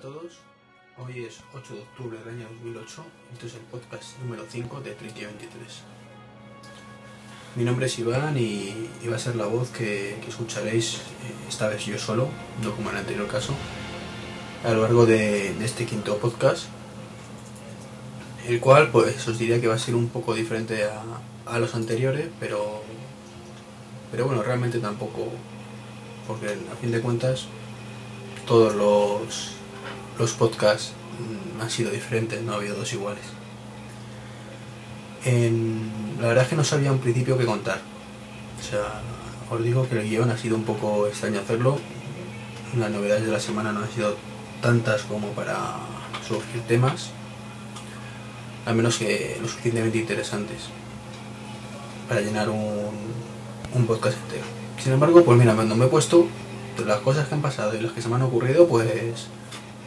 [0.00, 0.38] A todos,
[0.96, 3.04] hoy es 8 de octubre del año 2008,
[3.34, 5.82] esto es el podcast número 5 de Tricky 23.
[7.56, 11.00] Mi nombre es Iván y, y va a ser la voz que, que escucharéis, eh,
[11.50, 12.30] esta vez yo solo,
[12.62, 13.52] no como en el anterior caso,
[14.64, 16.68] a lo largo de, de este quinto podcast,
[18.48, 21.02] el cual pues os diría que va a ser un poco diferente a,
[21.44, 22.80] a los anteriores, pero,
[24.10, 25.28] pero bueno, realmente tampoco,
[26.26, 27.48] porque a fin de cuentas
[28.46, 29.59] todos los,
[30.20, 33.24] los podcasts mm, han sido diferentes, no ha habido dos iguales.
[36.20, 37.80] La verdad es que no sabía en principio qué contar.
[38.58, 39.00] O sea,
[39.50, 41.78] os digo que el guion ha sido un poco extraño hacerlo.
[42.78, 44.16] Las novedades de la semana no han sido
[44.60, 45.56] tantas como para
[46.26, 47.10] surgir temas.
[48.66, 50.68] Al menos que lo suficientemente interesantes
[52.08, 52.90] para llenar un,
[53.74, 54.44] un podcast entero.
[54.78, 56.26] Sin embargo, pues mira, cuando me he puesto
[56.84, 59.28] las cosas que han pasado y las que se me han ocurrido, pues,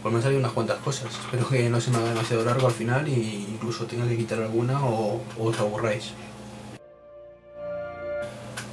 [0.04, 1.12] pues me han salido unas cuantas cosas.
[1.12, 4.42] Espero que no se me haga demasiado largo al final e incluso tenga que quitar
[4.42, 6.12] alguna o, o os aburráis.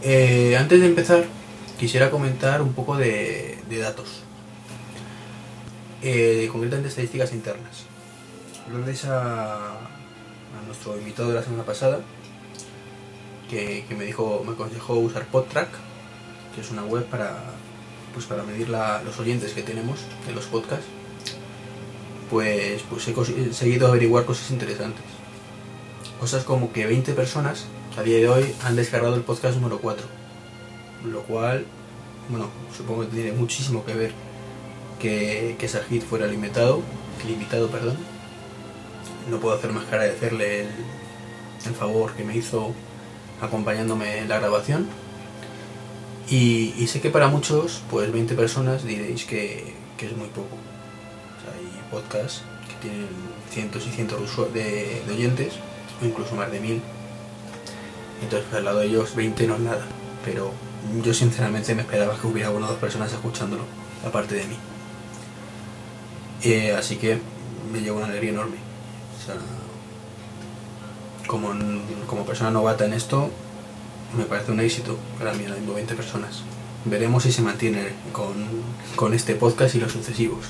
[0.03, 1.25] Eh, antes de empezar,
[1.78, 4.25] quisiera comentar un poco de, datos.
[6.03, 7.84] Eh, concretamente estadísticas internas.
[8.72, 12.00] Gracias a, a nuestro invitado de la semana pasada,
[13.48, 15.69] que, me dijo, me aconsejó usar PodTrack,
[16.55, 17.37] que es una web para,
[18.15, 20.87] pues para medir los oyentes que tenemos en los podcasts,
[22.31, 25.03] pues, pues he cos- he seguido averiguar cosas interesantes.
[26.19, 27.64] Cosas como que 20 personas
[27.98, 30.06] a día de hoy han descargado el podcast número 4,
[31.11, 31.64] lo cual,
[32.28, 34.12] bueno, supongo que tiene muchísimo que ver
[35.00, 36.83] que, que esa hit fuera limitado,
[37.27, 37.97] limitado, perdón.
[39.31, 40.69] No puedo hacer más que agradecerle el,
[41.66, 42.72] el favor que me hizo
[43.41, 44.87] acompañándome en la grabación.
[46.28, 50.56] Y, y sé que para muchos, pues 20 personas diréis que, que es muy poco.
[51.53, 53.09] Hay podcasts que tienen
[53.51, 54.21] cientos y cientos
[54.53, 55.55] de oyentes,
[56.01, 56.83] o incluso más de mil.
[58.23, 59.87] Entonces, pues, al lado de ellos, 20 no es nada.
[60.25, 60.53] Pero
[61.03, 63.62] yo sinceramente me esperaba que hubiera una o dos personas escuchándolo,
[64.06, 64.56] aparte de mí.
[66.43, 67.19] Eh, así que
[67.73, 68.56] me llevo una alegría enorme.
[69.19, 69.37] O sea,
[71.27, 71.53] como,
[72.06, 73.31] como persona novata en esto,
[74.17, 74.99] me parece un éxito
[75.39, 76.43] mismo hay 20 personas.
[76.84, 78.34] Veremos si se mantiene con,
[78.97, 80.47] con este podcast y los sucesivos.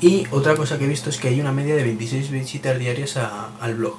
[0.00, 3.16] Y otra cosa que he visto es que hay una media de 26 visitas diarias
[3.16, 3.96] a- al blog.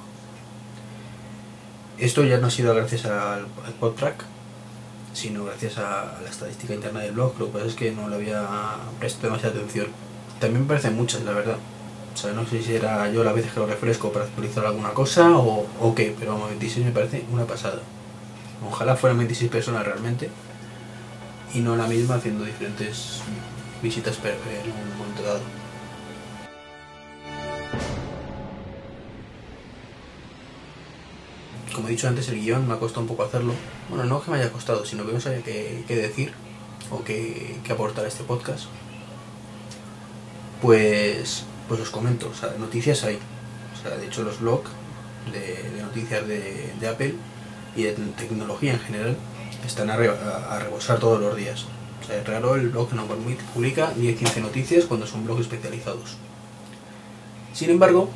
[1.98, 4.24] Esto ya no ha sido gracias al, al PodTrack,
[5.12, 7.36] sino gracias a, la estadística interna del blog.
[7.38, 8.46] Lo que pasa es que no le había
[9.00, 9.88] prestado demasiada atención.
[10.40, 11.56] También me parecen muchas, la verdad.
[12.14, 14.90] O sea, no sé si era yo la vez que lo refresco para actualizar alguna
[14.90, 15.66] cosa o,
[15.96, 17.80] qué, pero vamos, 26 me parece una pasada.
[18.68, 20.30] Ojalá fueran 26 personas realmente
[21.54, 23.20] y no la misma haciendo diferentes
[23.82, 25.57] visitas en un momento dado.
[31.74, 33.52] Como he dicho antes, el guion me ha costado un poco hacerlo.
[33.88, 36.32] Bueno, no que me haya costado, sino que no sabía qué, qué decir
[36.90, 38.64] o qué, qué aportar a este podcast.
[40.62, 43.16] Pues, pues os comento, o sea, noticias hay.
[43.16, 44.70] O sea, de hecho los blogs
[45.32, 47.14] de, noticias de, Apple
[47.76, 49.16] y de tecnología en general
[49.64, 50.10] están a, re-
[50.58, 51.64] rebosar todos los días.
[52.02, 53.04] O sea, es raro el blog que no
[53.54, 56.16] publica 10-15 noticias cuando son blogs especializados.
[57.52, 58.10] Sin embargo,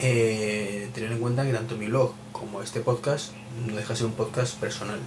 [0.00, 3.32] eh, tener en cuenta que tanto mi blog como este podcast
[3.66, 4.98] no deja de ser un podcast personal.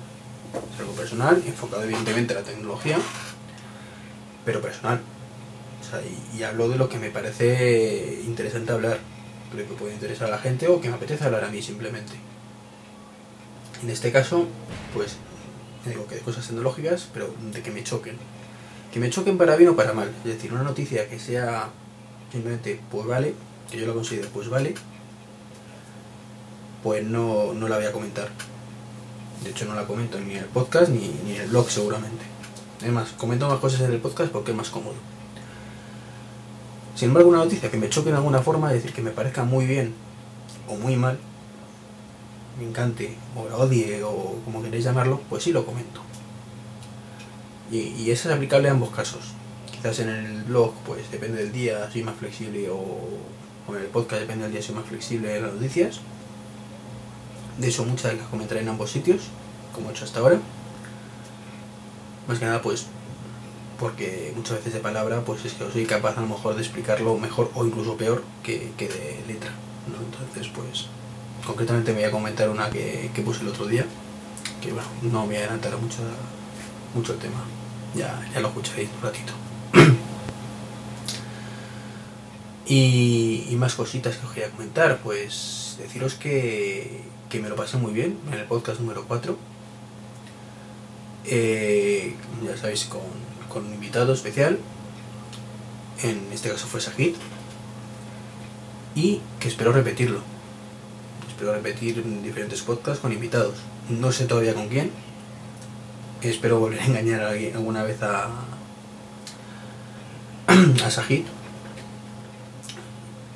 [0.73, 2.99] Es algo personal, enfocado evidentemente a la tecnología,
[4.45, 5.01] pero personal.
[6.37, 8.99] Y hablo de lo que me parece interesante hablar,
[9.51, 12.13] lo que puede interesar a la gente o que me apetece hablar a mí simplemente.
[13.81, 14.47] En este caso,
[14.93, 15.17] pues,
[15.85, 18.17] digo que de cosas tecnológicas, pero de que me choquen.
[18.91, 20.11] Que me choquen para bien o para mal.
[20.23, 21.69] Es decir, una noticia que sea
[22.31, 23.33] simplemente, pues vale,
[23.69, 24.73] que yo la considero, pues vale,
[26.83, 28.29] pues no, no la voy a comentar.
[29.43, 32.23] De hecho, no la comento ni en el podcast ni, ni en el blog seguramente.
[32.81, 34.95] Además, comento más cosas en el podcast porque es más cómodo.
[36.95, 39.43] Sin embargo, una noticia que me choque de alguna forma, es decir, que me parezca
[39.43, 39.93] muy bien
[40.67, 41.17] o muy mal,
[42.59, 46.01] me encante o la odie o como queréis llamarlo, pues sí lo comento.
[47.71, 49.33] Y, y eso es aplicable a ambos casos.
[49.71, 52.77] Quizás en el blog, pues depende del día, soy más flexible o,
[53.67, 55.99] o en el podcast depende del día, soy más flexible en las noticias.
[57.57, 59.21] De hecho, muchas de las comentaré en ambos sitios,
[59.73, 60.39] como he hecho hasta ahora.
[62.27, 62.87] Más que nada, pues
[63.79, 67.17] porque muchas veces de palabra pues es que soy capaz a lo mejor de explicarlo
[67.17, 69.51] mejor o incluso peor que, que de letra
[69.89, 69.97] ¿no?
[70.05, 70.85] entonces pues
[71.45, 73.85] concretamente me voy a comentar una que, que puse el otro día
[74.61, 75.97] que bueno no me voy a adelantar mucho
[76.93, 77.43] mucho el tema
[77.93, 79.33] ya, ya lo escucharéis un ratito
[82.65, 87.01] Y, y más cositas que os quería comentar, pues deciros que,
[87.33, 89.35] que me lo pasé muy bien en el podcast número 4.
[91.25, 92.15] Eh,
[92.45, 93.01] ya sabéis, con,
[93.49, 94.59] con un invitado especial.
[96.03, 97.15] En este caso fue Sajid.
[98.93, 100.19] Y que espero repetirlo.
[101.27, 103.55] Espero repetir en diferentes podcasts con invitados.
[103.89, 104.91] No sé todavía con quién.
[106.21, 108.29] Espero volver a engañar a alguien alguna vez a,
[110.85, 111.25] a Sajid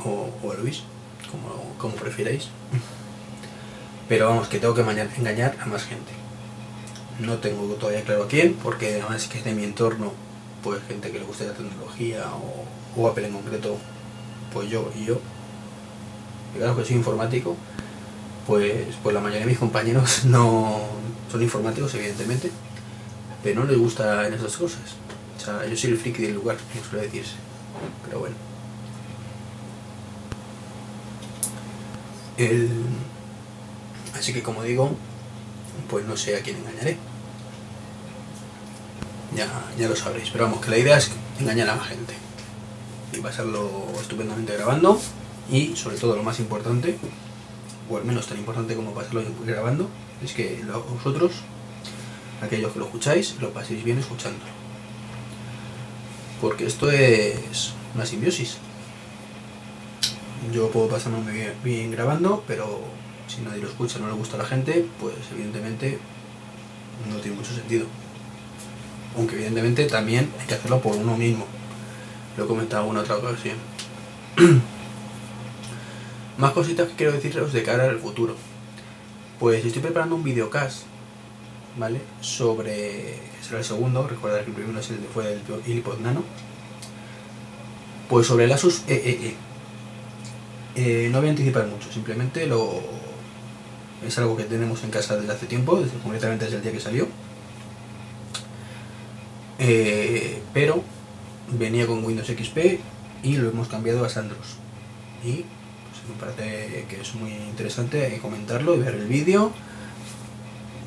[0.05, 0.83] o, o a Luis,
[1.31, 2.49] como, como prefiráis.
[4.07, 6.11] Pero vamos, que tengo que engañar a más gente.
[7.19, 10.13] No tengo todavía claro a quién, porque además es que de mi entorno,
[10.63, 12.25] pues gente que le guste la tecnología
[12.95, 13.77] o, Apple en concreto,
[14.53, 15.19] pues yo y yo.
[16.55, 17.55] Y claro que soy informático,
[18.45, 20.79] pues, pues la mayoría de mis compañeros no
[21.31, 22.49] son informáticos, evidentemente,
[23.43, 24.81] pero no les gusta en esas cosas.
[25.37, 27.35] O sea, yo soy el friki del lugar, como suele decirse.
[28.05, 28.35] Pero bueno.
[32.37, 32.69] El...
[34.17, 34.91] Así que como digo,
[35.89, 36.97] pues no sé a quién engañaré.
[39.35, 39.47] Ya,
[39.77, 40.29] ya lo sabréis.
[40.31, 42.13] Pero vamos, que la idea es engañar a la gente.
[43.13, 43.69] Y pasarlo
[43.99, 44.99] estupendamente grabando.
[45.49, 46.97] Y sobre todo lo más importante,
[47.89, 49.89] o al menos tan importante como pasarlo grabando,
[50.23, 50.61] es que
[50.93, 51.31] vosotros,
[52.41, 54.39] aquellos que lo escucháis, lo paséis bien escuchando.
[56.41, 58.57] Porque esto es una simbiosis.
[60.53, 62.81] Yo puedo pasarme bien, bien grabando, pero
[63.27, 65.99] si nadie lo escucha, no le gusta a la gente, pues evidentemente
[67.09, 67.85] no tiene mucho sentido.
[69.15, 71.45] Aunque evidentemente también hay que hacerlo por uno mismo.
[72.37, 73.57] Lo he comentado en otra ocasión.
[76.37, 78.35] Más cositas que quiero deciros de cara al futuro.
[79.39, 80.83] Pues estoy preparando un videocast,
[81.77, 81.99] ¿vale?
[82.21, 83.19] Sobre.
[83.41, 86.23] será el segundo, recordad que el primero es el de- fue el iPod Nano.
[88.09, 89.35] Pues sobre el Asus EEE.
[90.75, 92.81] Eh, no voy a anticipar mucho, simplemente lo.
[94.05, 96.79] Es algo que tenemos en casa desde hace tiempo, desde, concretamente desde el día que
[96.79, 97.07] salió.
[99.59, 100.83] Eh, pero
[101.51, 102.79] venía con Windows XP
[103.23, 104.57] y lo hemos cambiado a Sandros.
[105.23, 109.51] Y pues, me parece que es muy interesante comentarlo y ver el vídeo,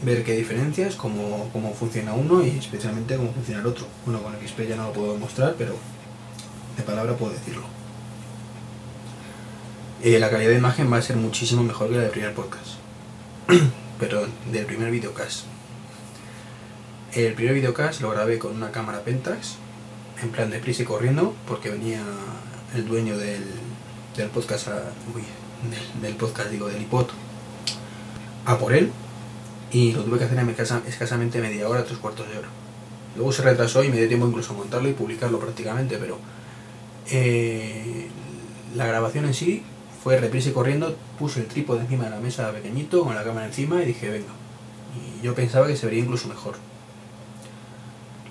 [0.05, 3.87] ver qué diferencias, cómo, cómo funciona uno y especialmente cómo funciona el otro.
[4.05, 5.75] Bueno, con XP ya no lo puedo mostrar, pero
[6.77, 7.63] de palabra puedo decirlo.
[10.03, 12.80] Eh, la calidad de imagen va a ser muchísimo mejor que la del primer podcast.
[14.01, 15.45] Perdón, del primer videocast.
[17.13, 19.57] El primer videocast lo grabé con una cámara Pentax,
[20.23, 22.01] en plan de prisa y corriendo, porque venía
[22.75, 23.45] el dueño del,
[24.17, 24.69] del podcast,
[26.03, 27.07] del, podcast, digo, del iPod,
[28.47, 28.93] a por él,
[29.73, 32.49] y lo tuve que hacer en escasa- escasamente media hora, tres cuartos de hora.
[33.17, 36.19] Luego se retrasó y me dio tiempo incluso a montarlo y publicarlo prácticamente, pero
[37.11, 38.09] eh,
[38.77, 39.65] la grabación en sí
[40.03, 43.47] fue reprisa y corriendo, puse el trípode encima de la mesa pequeñito, con la cámara
[43.47, 44.33] encima y dije, venga.
[44.97, 46.55] Y yo pensaba que se vería incluso mejor.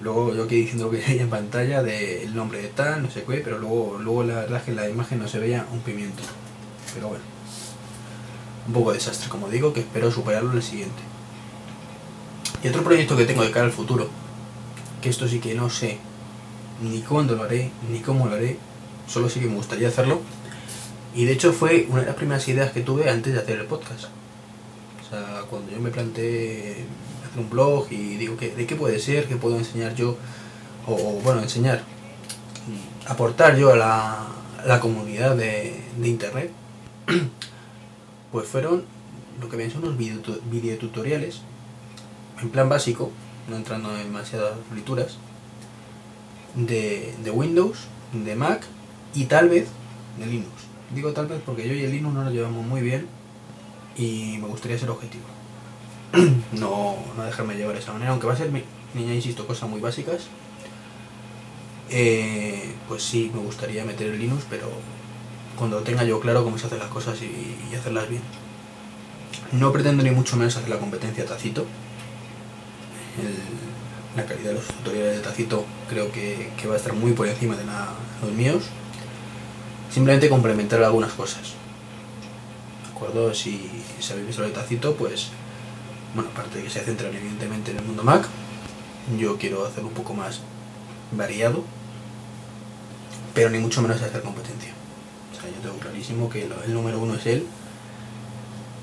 [0.01, 3.23] Luego yo aquí diciendo lo que veía en pantalla del nombre de tal, no sé
[3.23, 5.79] qué, pero luego, luego la verdad es que en la imagen no se veía un
[5.81, 6.23] pimiento.
[6.93, 7.23] Pero bueno.
[8.67, 11.01] Un poco desastre, como digo, que espero superarlo en el siguiente.
[12.63, 14.09] Y otro proyecto que tengo de cara al futuro,
[15.01, 15.97] que esto sí que no sé
[16.81, 18.57] ni cuándo lo haré, ni cómo lo haré,
[19.07, 20.21] solo sí que me gustaría hacerlo.
[21.15, 23.65] Y de hecho fue una de las primeras ideas que tuve antes de hacer el
[23.65, 24.05] podcast.
[24.05, 26.85] O sea, cuando yo me planteé
[27.27, 29.27] hacer un blog y digo, que, ¿de qué puede ser?
[29.27, 30.17] ¿Qué puedo enseñar yo?
[30.87, 31.81] O, bueno, enseñar,
[33.07, 34.27] aportar yo a la,
[34.65, 36.51] la comunidad de, de internet.
[38.31, 38.83] Pues fueron
[39.41, 41.41] lo que ven son unos videotu- videotutoriales
[42.39, 43.11] en plan básico,
[43.49, 45.17] no entrando en demasiadas frituras,
[46.53, 48.61] de, de Windows, de Mac
[49.15, 49.67] y tal vez
[50.19, 50.51] de Linux.
[50.93, 53.07] Digo tal vez porque yo y el Linux no nos llevamos muy bien
[53.95, 55.23] y me gustaría ser objetivo.
[56.53, 58.63] no, no dejarme llevar de esa manera, aunque va a ser, mi-
[58.95, 60.27] ya insisto, cosas muy básicas.
[61.91, 64.69] Eh, pues sí, me gustaría meter el Linux, pero
[65.57, 68.21] cuando tenga yo claro cómo se hacen las cosas y, hacerlas bien.
[69.51, 71.65] No pretendo ni mucho menos hacer la competencia Tacito.
[74.15, 77.27] La calidad de los tutoriales de Tacito creo que, que va a estar muy por
[77.27, 77.89] encima de la-
[78.23, 78.63] los míos.
[79.89, 81.53] Simplemente complementar algunas cosas.
[82.83, 83.33] ¿De acuerdo?
[83.33, 83.69] Si,
[83.99, 85.29] si habéis visto de Tacito, pues,
[86.13, 88.27] bueno, aparte de que se centran evidentemente en el mundo Mac,
[89.17, 90.41] yo quiero hacer un poco más
[91.11, 91.63] variado,
[93.33, 94.71] pero ni mucho menos hacer competencia.
[95.31, 97.47] O sea, yo tengo clarísimo que el número uno es él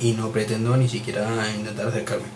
[0.01, 2.27] y no pretendo ni siquiera intentar acercarme.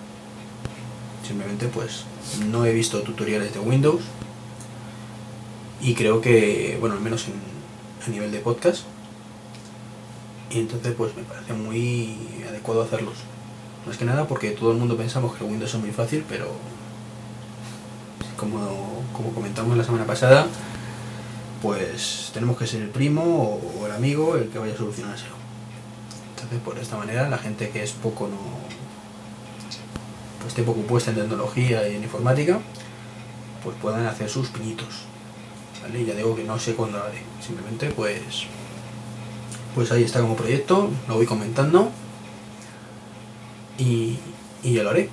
[1.26, 2.04] Simplemente pues
[2.48, 4.02] no he visto tutoriales de Windows
[5.80, 7.59] y creo que, bueno, al menos en,
[8.07, 8.85] a nivel de podcast.
[10.50, 12.16] Y entonces pues me parece muy
[12.49, 13.14] adecuado hacerlos.
[13.87, 16.50] Más que nada porque todo el mundo pensamos que Windows es muy fácil, pero
[18.37, 20.47] como, como comentamos la semana pasada,
[21.62, 25.35] pues tenemos que ser el primo o, el amigo el que vaya a solucionárselo.
[26.35, 28.71] Entonces, por esta manera, la gente que es poco no
[30.38, 32.61] pues esté poco puesta en tecnología y en informática,
[33.62, 35.04] pues puedan hacer sus pinitos.
[36.06, 37.22] Ya digo que no sé cuándo lo haré.
[37.44, 38.46] Simplemente pues
[39.75, 41.90] pues ahí está como proyecto, lo voy comentando
[43.78, 44.18] y,
[44.62, 45.08] y ya lo haré.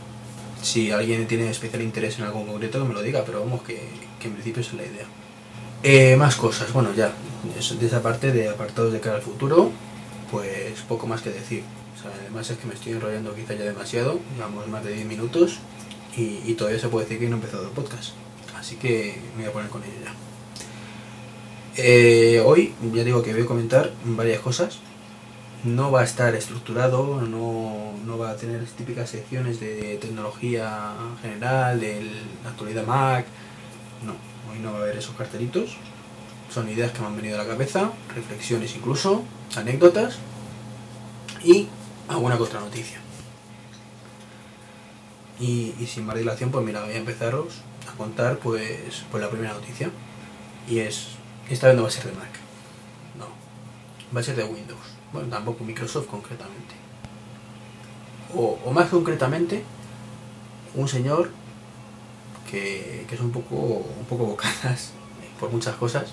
[0.61, 3.89] Si alguien tiene especial interés en algo concreto, que me lo diga, pero vamos, que,
[4.23, 5.05] en principio es la idea.
[5.83, 7.13] Eh, más cosas, bueno, ya,
[7.79, 9.71] de esa parte de apartados de cara al futuro,
[10.31, 11.63] pues poco más que decir.
[12.21, 15.59] además es que me estoy enrollando quizá ya demasiado, llevamos más de 10 minutos
[16.15, 18.13] y, todavía se puede decir que no he empezado el podcast.
[18.57, 20.26] Así que me voy a poner con ello ya.
[21.79, 24.79] Eh, hoy ya digo que voy a comentar varias cosas.
[25.63, 31.79] No va a estar estructurado, no, no va a tener típicas secciones de tecnología general,
[31.79, 32.01] de
[32.43, 33.25] la actualidad Mac.
[34.03, 34.13] No,
[34.51, 35.77] hoy no va a haber esos cartelitos.
[36.51, 39.23] Son ideas que me han venido a la cabeza, reflexiones incluso,
[39.55, 40.17] anécdotas
[41.43, 41.67] y
[42.07, 42.99] alguna otra noticia.
[45.39, 49.53] Y, sin más dilación, pues mira, voy a empezaros a contar pues, pues la primera
[49.53, 49.91] noticia.
[50.67, 51.16] Y es,
[51.49, 52.29] esta vez no va a ser de Mac.
[53.17, 53.27] No,
[54.15, 54.79] va a ser de Windows.
[55.13, 56.75] Bueno, tampoco Microsoft concretamente.
[58.35, 59.63] O, más concretamente,
[60.75, 61.31] un señor
[62.49, 64.91] que, que, es un poco, un poco bocadas
[65.39, 66.09] por muchas cosas,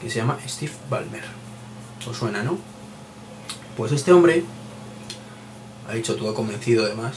[0.00, 1.24] que se llama Steve Ballmer.
[2.08, 2.58] ¿Os suena, no?
[3.76, 4.44] Pues este hombre
[5.88, 7.16] ha dicho todo convencido además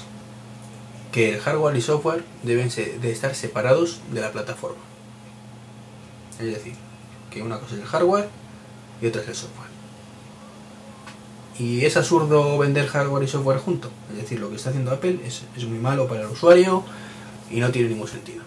[1.12, 4.82] que el hardware y software deben de estar separados de la plataforma.
[6.40, 6.76] Es decir,
[7.30, 8.30] que una cosa es el hardware
[9.02, 9.70] y otra es el software.
[11.58, 13.92] Y es absurdo vender hardware y software juntos.
[14.12, 16.84] Es decir, lo que está haciendo Apple es, es muy malo para el usuario
[17.52, 18.44] y no tiene ningún sentido.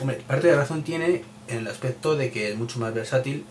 [0.00, 3.44] Hombre, parte de razón tiene en el aspecto de que es mucho más versátil,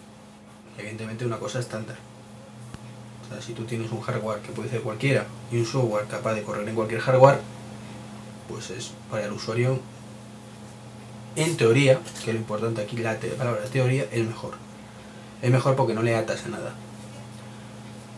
[0.78, 1.98] evidentemente una cosa estándar
[3.42, 6.68] si tú tienes un hardware que puede ser cualquiera y un software capaz de correr
[6.68, 7.40] en cualquier hardware,
[8.50, 9.80] pues es para el usuario,
[11.36, 14.54] en teoría, que lo importante aquí, la palabra teoría, el mejor.
[15.42, 16.74] Es mejor porque no le atas a nada.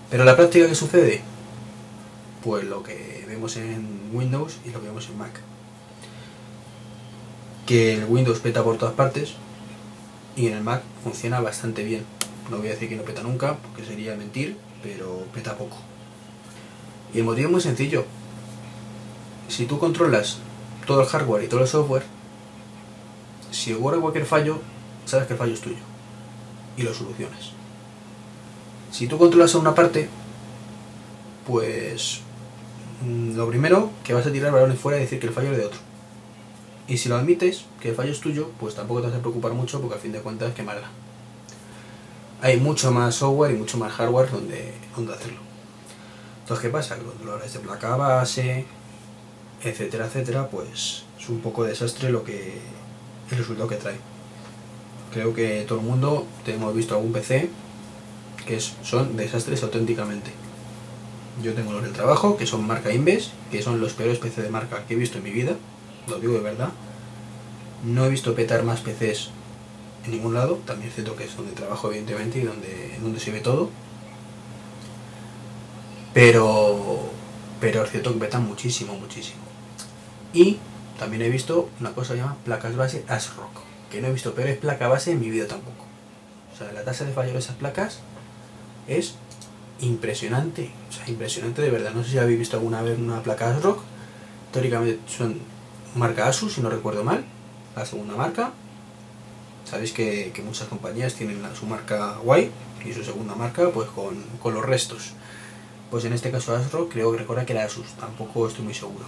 [0.10, 1.22] Pero la práctica que sucede,
[2.44, 5.40] pues lo que vemos en Windows y lo que vemos en Mac.
[7.66, 9.34] Que el Windows peta por todas partes
[10.36, 12.06] y en el Mac funciona bastante bien.
[12.52, 15.78] No voy a decir que no peta nunca, porque sería mentir, pero peta poco.
[17.14, 18.06] Y el motivo es muy sencillo.
[19.48, 20.38] Si tú controlas
[20.86, 22.04] todo el hardware y todo el software,
[23.56, 24.60] si ocurre cualquier fallo,
[25.06, 25.84] sabes que el fallo es tuyo
[26.78, 27.52] y lo solucionas.
[28.92, 30.10] Si tú controlas a una parte,
[31.46, 32.22] pues
[33.06, 35.58] mm, lo primero que vas a tirar balones fuera y decir que el fallo es
[35.58, 35.80] de otro.
[36.88, 39.54] Y si lo admites, que el fallo es tuyo, pues tampoco te vas a preocupar
[39.54, 40.90] mucho porque a fin de cuentas quemarla
[42.46, 45.40] hay mucho más software y mucho más hardware donde, donde hacerlo.
[46.42, 46.98] Entonces, ¿qué pasa?
[46.98, 48.66] Controladores de placa base,
[49.64, 52.60] etcétera, etcétera, pues es un poco desastre lo que
[53.32, 53.98] el resultado que trae.
[55.14, 57.50] Creo que todo el mundo hemos visto algún PC
[58.46, 60.32] que son desastres auténticamente.
[61.44, 64.50] Yo tengo los del trabajo, que son marca Inves, que son los peores PC de
[64.50, 65.56] marca que he visto en mi vida,
[66.08, 66.70] lo digo de verdad.
[67.84, 69.32] No he visto petar más PCs
[70.06, 73.32] en ningún lado, también es cierto que es donde trabajo evidentemente y donde, donde se
[73.32, 73.70] ve todo.
[76.14, 77.10] Pero,
[77.60, 79.42] pero es cierto que petan muchísimo, muchísimo.
[80.34, 80.58] Y
[81.00, 83.62] también he visto una cosa que se llama placas base ASRock,
[83.92, 85.86] que no he visto peores placa base en mi vida tampoco.
[86.54, 88.00] O sea, la tasa de fallo de esas placas
[88.88, 89.16] es
[89.80, 91.92] impresionante, o sea, impresionante de verdad.
[91.94, 93.82] No sé si habéis visto alguna vez una placa ASRock.
[94.52, 95.40] Teóricamente son
[95.96, 97.26] marca Asus, si no recuerdo mal,
[97.76, 98.54] la segunda marca,
[99.66, 102.52] Sabéis que, muchas compañías tienen su marca guay
[102.86, 105.14] y su segunda marca pues con, los restos.
[105.90, 109.06] Pues en este caso ASRock creo que recuerda que era Asus, tampoco estoy muy seguro.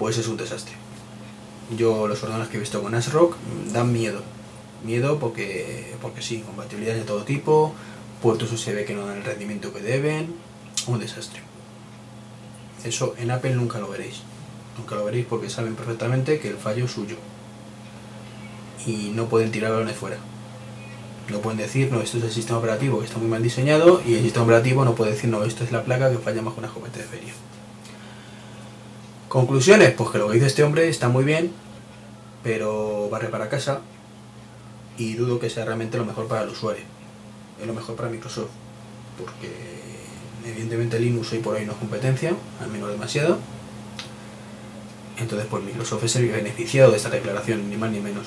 [0.00, 0.72] Pues es un desastre.
[1.76, 3.36] Yo los ordenadores que he visto con ASRock
[3.70, 4.22] dan miedo.
[4.82, 7.74] Miedo porque, porque sí, compatibilidad de todo tipo,
[8.22, 10.34] puertos USB que no dan el rendimiento que deben,
[10.86, 11.42] un desastre.
[12.82, 14.22] Eso en Apple nunca lo veréis.
[14.78, 17.16] Nunca lo veréis porque saben perfectamente que el fallo es suyo
[18.86, 20.16] y no pueden tirar balones fuera.
[21.28, 24.14] No pueden decir, no, esto es el sistema operativo que está muy mal diseñado y
[24.14, 26.60] el sistema operativo no puede decir, no, esto es la placa que falla más que
[26.60, 27.34] una jovete de feria.
[29.30, 31.52] Conclusiones, pues que lo que dice este hombre está muy bien,
[32.42, 33.80] pero barre para casa
[34.98, 36.82] y dudo que sea realmente lo mejor para el usuario.
[37.60, 38.50] Es lo mejor para Microsoft,
[39.16, 39.52] porque
[40.44, 43.38] evidentemente Linux hoy por hoy no es competencia, al menos demasiado.
[45.16, 48.26] Entonces, pues Microsoft es el beneficiado de esta declaración, ni más ni menos.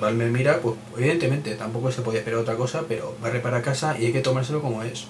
[0.00, 4.06] Valve mira, pues evidentemente tampoco se podía esperar otra cosa, pero barre para casa y
[4.06, 5.08] hay que tomárselo como es.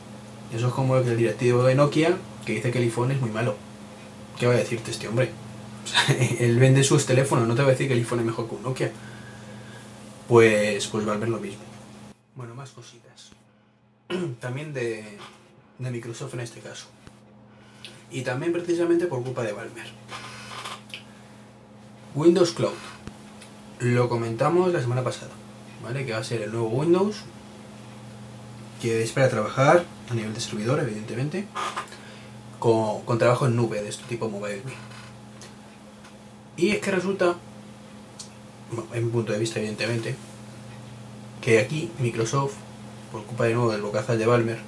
[0.52, 3.67] Eso es como el directivo de Nokia que dice que el iPhone es muy malo.
[4.38, 5.30] ¿Qué va a decirte este hombre?
[6.38, 8.54] él vende sus teléfonos, no te va a decir que el iPhone es mejor que
[8.54, 8.92] un Nokia.
[10.28, 11.62] Pues, pues Valve lo mismo.
[12.34, 13.30] Bueno, más cositas.
[14.40, 15.18] También de,
[15.78, 16.86] de Microsoft en este caso.
[18.10, 19.82] Y también precisamente por culpa de Valve.
[22.14, 22.72] Windows Cloud.
[23.80, 25.32] Lo comentamos la semana pasada,
[25.82, 26.06] ¿vale?
[26.06, 27.16] Que va a ser el nuevo Windows
[28.80, 31.46] que es para trabajar a nivel de servidor, evidentemente,
[32.58, 34.62] con, con trabajo en nube de este tipo mobile.
[36.56, 37.36] Y es que resulta,
[38.92, 40.16] en mi punto de vista, evidentemente,
[41.40, 42.54] que aquí Microsoft,
[43.12, 44.58] por culpa de nuevo del bocazal de Balmer,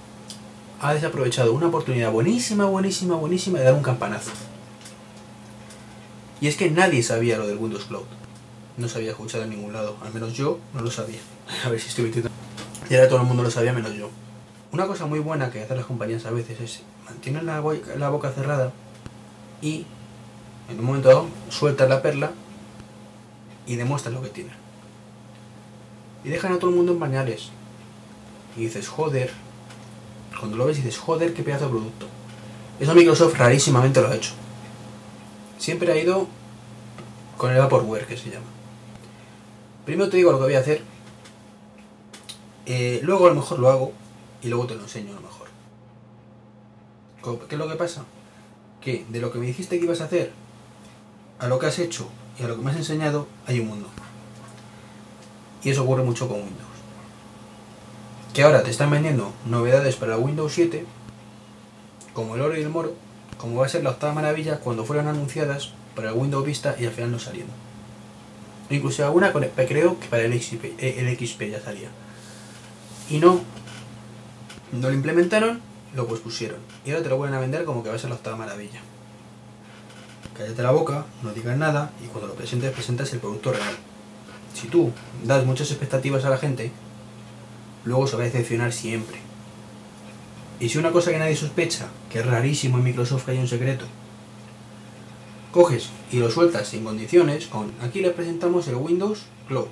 [0.80, 4.30] ha desaprovechado una oportunidad buenísima, buenísima, buenísima de dar un campanazo.
[6.40, 8.06] Y es que nadie sabía lo del Windows Cloud.
[8.78, 9.96] No se había escuchado en ningún lado.
[10.02, 11.18] Al menos yo no lo sabía.
[11.64, 12.30] A ver si estoy mintiendo.
[12.88, 14.08] Y ahora todo el mundo lo sabía menos yo.
[14.72, 18.72] Una cosa muy buena que hacen las compañías a veces es mantienen la, boca cerrada
[19.60, 19.84] y
[20.68, 22.30] en un momento dado sueltan la perla
[23.66, 24.54] y demuestran lo que tienen.
[26.24, 27.50] Y dejan a todo el mundo en bañales.
[28.56, 29.32] Y dices, joder.
[30.38, 32.06] Cuando lo ves dices, joder, qué pedazo de producto.
[32.78, 34.32] Eso Microsoft rarísimamente lo ha hecho
[35.60, 36.26] siempre ha ido
[37.36, 38.46] con el Vaporware, que se llama.
[39.84, 40.82] Primero te digo lo que voy a hacer,
[42.66, 43.92] eh, luego a lo mejor lo hago
[44.42, 45.48] y luego te lo enseño a lo mejor.
[47.48, 48.04] ¿Qué es lo que pasa?
[48.80, 50.32] Que de lo que me dijiste que ibas a hacer
[51.38, 53.88] a lo que has hecho y a lo que me has enseñado hay un mundo.
[55.62, 56.68] Y eso ocurre mucho con Windows.
[58.32, 60.86] Que ahora te están vendiendo novedades para Windows 7,
[62.14, 62.94] como el oro y el moro,
[63.36, 66.86] como va a ser la octava maravilla cuando fueron anunciadas para el Windows Vista y
[66.86, 67.50] al final no salieron.
[68.70, 71.88] Incluso alguna creo que para el XP, eh, el XP ya salía.
[73.10, 73.40] Y no,
[74.72, 75.60] no lo implementaron,
[75.94, 76.58] lo pusieron.
[76.84, 78.80] Y ahora te lo vuelven a vender como que va a ser la octava maravilla.
[80.36, 83.74] Cállate la boca, no digas nada y cuando lo presentes, presentas el producto real.
[84.54, 84.92] Si tú
[85.24, 86.72] das muchas expectativas a la gente,
[87.84, 89.18] luego se va a decepcionar siempre.
[90.60, 93.48] Y si una cosa que nadie sospecha, que es rarísimo en Microsoft que haya un
[93.48, 93.86] secreto,
[95.52, 99.68] coges y lo sueltas sin condiciones con aquí le presentamos el Windows Cloud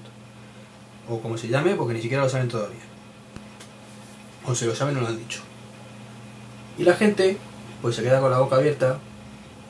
[1.09, 2.88] o como se llame porque ni siquiera lo saben todavía
[4.49, 5.41] o si lo saben no lo han dicho
[6.79, 7.37] y la gente
[7.83, 8.99] pues se queda con la boca abierta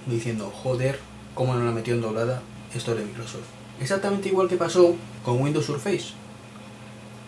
[0.07, 1.01] diciendo joder
[1.35, 2.43] cómo no la metió en doblada
[2.75, 3.47] esto de Microsoft
[3.81, 6.13] exactamente igual que pasó con Windows Surface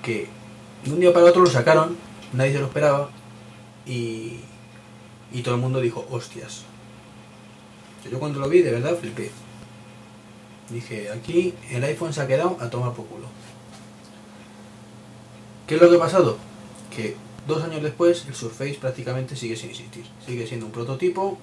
[0.03, 0.29] que
[0.85, 1.97] de un día para otro lo sacaron
[2.33, 3.11] nadie se lo esperaba
[3.87, 4.41] y,
[5.33, 6.63] y todo el mundo dijo, hostias.
[8.11, 9.31] Yo cuando lo vi, de verdad, flipé.
[10.71, 13.27] Dije, aquí el iPhone se ha quedado a tomar por culo.
[15.67, 16.39] ¿Qué es lo que ha pasado?
[16.95, 20.05] Que dos años después el Surface prácticamente sigue sin existir.
[20.27, 21.39] Sigue siendo un prototipo,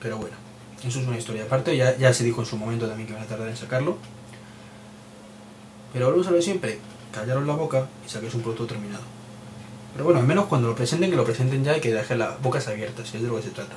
[0.00, 0.36] pero bueno,
[0.84, 1.76] eso es una historia aparte.
[1.76, 3.96] Ya, ya se dijo en su momento también que van a tardar en sacarlo.
[5.92, 6.78] Pero volvemos a ver siempre,
[7.12, 9.04] callaron la boca y saquéis un producto terminado.
[9.92, 12.40] Pero bueno, al menos cuando lo presenten, que lo presenten ya y que dejen las
[12.40, 13.76] bocas abiertas, si es de lo que se trata.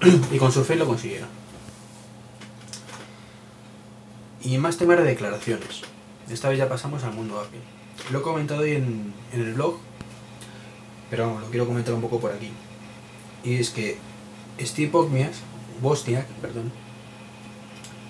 [0.32, 1.28] y con Surface lo consiguieron.
[4.42, 5.82] Y más temas de declaraciones.
[6.30, 7.60] Esta vez ya pasamos al mundo Apple.
[8.10, 9.78] Lo he comentado hoy en, el blog,
[11.14, 12.50] pero vamos, lo quiero comentar un poco por aquí.
[13.44, 13.98] Y es que
[14.60, 16.72] Steve Bosniak, perdón,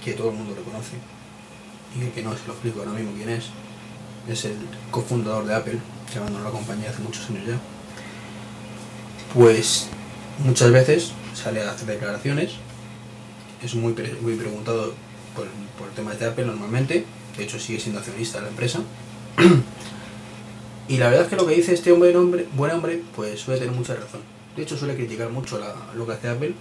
[0.02, 0.96] que todo el mundo lo conoce,
[1.94, 3.50] y el que no se lo explico ahora mismo quién es,
[4.26, 4.56] es el
[4.90, 5.78] cofundador de Apple,
[6.10, 7.58] que abandonó la compañía hace muchos años ya,
[9.34, 9.88] pues
[10.42, 12.52] muchas veces sale a hacer declaraciones,
[13.62, 14.94] es muy, muy preguntado
[15.36, 15.46] por,
[15.78, 17.04] por temas de Apple normalmente,
[17.36, 18.80] de hecho sigue siendo accionista de la empresa,
[20.88, 23.60] y la verdad es que lo que dice este hombre, hombre buen hombre, pues suele
[23.60, 24.20] tener mucha razón.
[24.56, 25.60] De hecho suele criticar mucho
[25.94, 26.54] lo que hace Apple,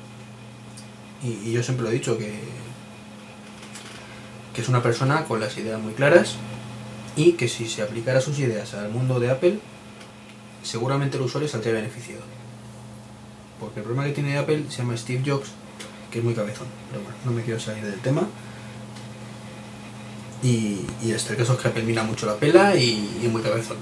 [1.24, 2.34] y, y yo siempre lo he dicho que,
[4.54, 6.36] que es una persona con las ideas muy claras
[7.16, 9.60] y que si se aplicara sus ideas al mundo de Apple,
[10.64, 12.22] seguramente el usuario saldría beneficiado.
[13.60, 15.50] Porque el problema que tiene Apple se llama Steve Jobs,
[16.12, 16.68] que es muy cabezón.
[16.90, 18.28] Pero bueno, no me quiero salir del tema.
[20.42, 23.78] Y, y este caso es que Apple mira mucho la pela y, es muy cabezón.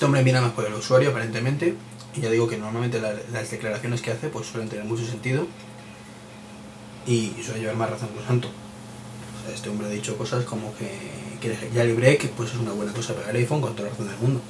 [0.00, 1.74] Este hombre mira más por el usuario aparentemente.
[2.16, 5.46] Y ya digo que normalmente las declaraciones que hace pues suelen tener mucho sentido.
[7.06, 8.48] Y suele llevar más razón que santo.
[8.48, 10.88] O sea, este hombre ha dicho cosas como que,
[11.42, 14.16] que Jailbreak pues es una buena cosa para el iPhone con toda la razón del
[14.16, 14.40] mundo.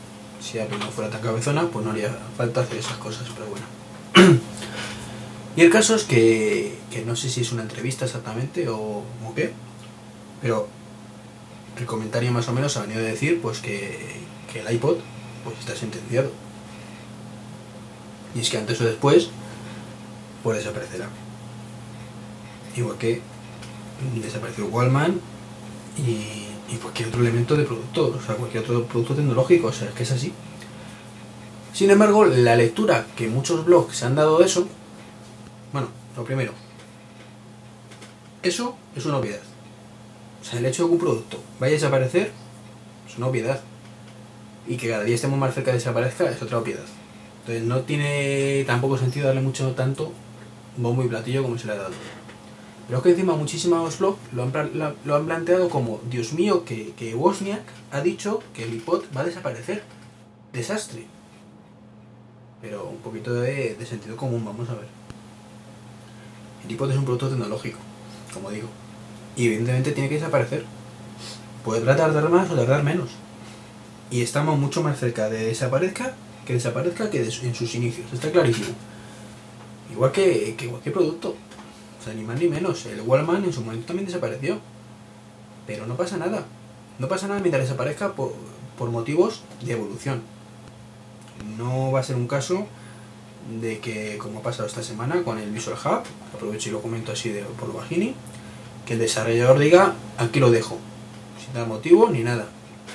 [0.41, 3.67] Si Apple no fuera tan cabezona, pues no haría falta hacer esas cosas, pero bueno.
[5.57, 9.35] y el caso es que, que no sé si es una entrevista exactamente o, o
[9.35, 9.53] qué,
[10.41, 10.69] pero
[11.77, 13.99] el comentario más o menos ha venido a decir pues que,
[14.53, 14.99] que el iPod
[15.45, 16.31] pues está sentenciado.
[18.35, 19.31] Y es que antes o después
[20.43, 21.09] pues desaparecerá.
[22.77, 23.21] Igual que
[24.15, 25.21] desapareció Wallman
[25.99, 29.89] y, y cualquier otro elemento de producto, o sea, cualquier otro producto tecnológico, o sea,
[29.89, 30.33] es que es así.
[31.73, 34.67] Sin embargo, la lectura que muchos blogs se han dado de eso,
[35.73, 36.53] bueno, lo primero,
[38.43, 39.41] eso es una obviedad.
[40.41, 42.33] O sea, el hecho de que un producto vaya a desaparecer
[43.09, 43.61] es una obviedad.
[44.67, 46.85] Y que cada día estemos más cerca de desaparezca es otra obviedad.
[47.41, 50.13] Entonces no tiene tampoco sentido darle mucho tanto
[50.77, 51.95] bombo y platillo como se le ha dado.
[52.87, 54.53] Pero es que encima muchísimos blogs lo han,
[55.05, 59.21] lo han planteado como, Dios mío, que, que Wozniak ha dicho que el iPod va
[59.21, 59.83] a desaparecer.
[60.53, 61.07] Desastre.
[62.61, 64.89] Pero un poquito de, de sentido común, vamos a ver.
[66.65, 67.79] El iPod es un producto tecnológico,
[68.35, 68.69] como digo.
[69.37, 70.65] Y evidentemente tiene que desaparecer.
[71.65, 73.11] Podrá tardar más o tardar menos.
[74.11, 76.15] Y estamos mucho más cerca de desaparezca
[76.47, 78.13] que desaparezca que en sus inicios.
[78.13, 78.75] Está clarísimo.
[79.93, 81.37] Igual que, que cualquier producto.
[82.01, 82.87] O sea, ni más ni menos.
[82.87, 84.59] El Wallman en su momento también desapareció.
[85.67, 86.45] Pero no pasa nada.
[86.99, 88.33] No pasa nada mientras desaparezca por,
[88.77, 90.23] por motivos de evolución.
[91.57, 92.67] No va a ser un caso
[93.61, 96.03] de que, como ha pasado esta semana con el Visual Hub,
[96.35, 98.15] aprovecho y lo comento así de, por lo bajini,
[98.87, 100.79] que el desarrollador diga, aquí lo dejo,
[101.43, 102.49] sin dar motivo ni nada.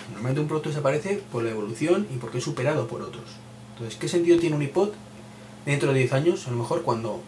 [0.09, 3.23] Normalmente un producto desaparece por la evolución y porque es superado por otros.
[3.73, 4.89] Entonces, ¿qué sentido tiene un iPod
[5.65, 6.47] dentro de 10 años?
[6.47, 7.21] A lo mejor cuando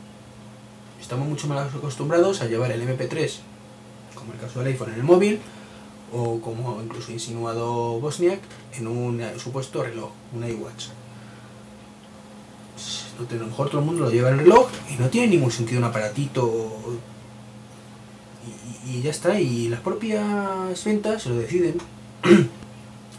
[0.99, 3.39] estamos mucho más acostumbrados a llevar el MP3,
[4.15, 5.39] como el caso del iPhone en el móvil,
[6.13, 8.39] o como incluso insinuado Bosniak,
[8.77, 10.87] en un supuesto reloj, un iWatch.
[13.17, 15.51] A lo mejor todo el mundo lo lleva en el reloj y no tiene ningún
[15.51, 16.99] sentido un aparatito
[18.85, 21.77] y ya está, y las propias ventas se lo deciden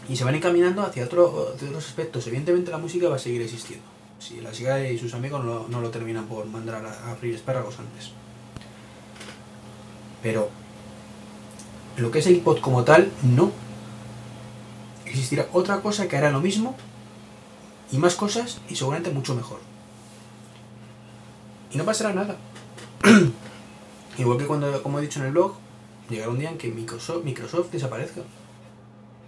[0.09, 2.25] y se van encaminando hacia otro, otros aspectos.
[2.27, 3.85] Evidentemente la música va a seguir existiendo.
[4.19, 7.35] Si la SIGA y sus amigos no, no lo terminan por mandar a, a freír
[7.35, 8.11] espárragos antes.
[10.23, 10.49] Pero
[11.97, 13.51] lo que es el iPod como tal, no.
[15.05, 16.75] Existirá otra cosa que hará lo mismo
[17.91, 19.59] y más cosas y seguramente mucho mejor.
[21.71, 22.37] Y no pasará nada.
[24.17, 25.53] Igual que cuando, como he dicho en el blog,
[26.09, 28.21] llegará un día en que Microsoft, Microsoft desaparezca.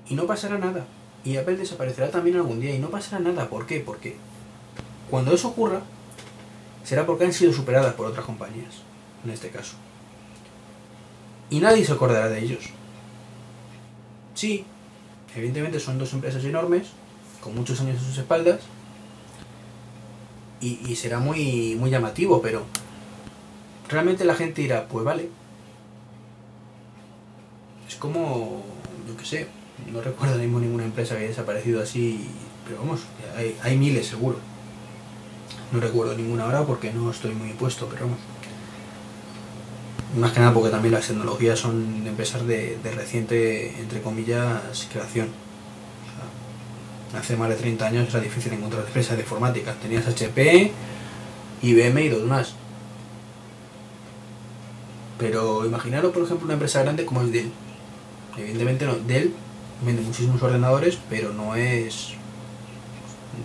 [0.10, 0.86] Y no pasará nada.
[1.24, 3.50] Y Apple desaparecerá también algún día y no pasará nada.
[3.50, 3.80] ¿Por qué?
[3.80, 4.16] Porque
[5.10, 5.82] cuando eso ocurra,
[6.84, 8.82] será porque han sido superadas por otras compañías,
[9.24, 9.76] en este caso.
[11.50, 12.70] Y nadie se acordará de ellos.
[14.34, 14.66] Sí,
[15.36, 16.88] evidentemente son dos empresas enormes,
[17.42, 18.62] con muchos años a sus espaldas,
[20.62, 22.66] y, y será muy, muy llamativo, pero
[23.90, 25.30] realmente la gente dirá, pues vale.
[27.88, 28.64] Es como,
[29.08, 29.48] yo qué sé,
[29.91, 32.28] no recuerdo mismo ninguna empresa que haya desaparecido así,
[32.65, 33.02] pero vamos,
[33.36, 34.38] hay, hay miles seguro.
[35.72, 38.20] No recuerdo ninguna ahora porque no estoy muy puesto, pero vamos.
[40.17, 45.30] Más que nada porque también las tecnologías son empresas de, de reciente, entre comillas, creación.
[47.17, 49.74] Hace más de 30 años era difícil encontrar empresas de informática.
[49.82, 50.72] Tenías HP,
[51.62, 52.54] IBM y dos más.
[55.17, 57.52] Pero imaginaros, por ejemplo, una empresa grande como es Dell.
[58.38, 59.34] Evidentemente no, Dell
[59.82, 62.13] vende muchísimos ordenadores, pero no es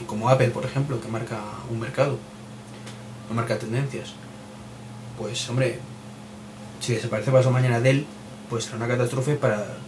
[0.06, 2.18] como Apple, por ejemplo, que marca un mercado,
[3.28, 4.12] no marca tendencias.
[5.18, 5.80] Pues hombre,
[6.80, 8.06] si desaparece pasado mañana Dell,
[8.50, 9.78] pues será una catástrofe para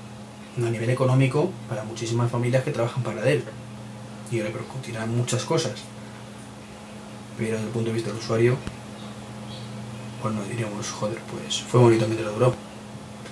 [0.57, 3.45] a nivel económico para muchísimas familias que trabajan para Dell
[4.33, 5.75] y repercutirán muchas cosas.
[7.37, 8.57] Pero desde el punto de vista del usuario,
[10.21, 12.55] pues no diríamos, joder, pues fue bonito mientras duró.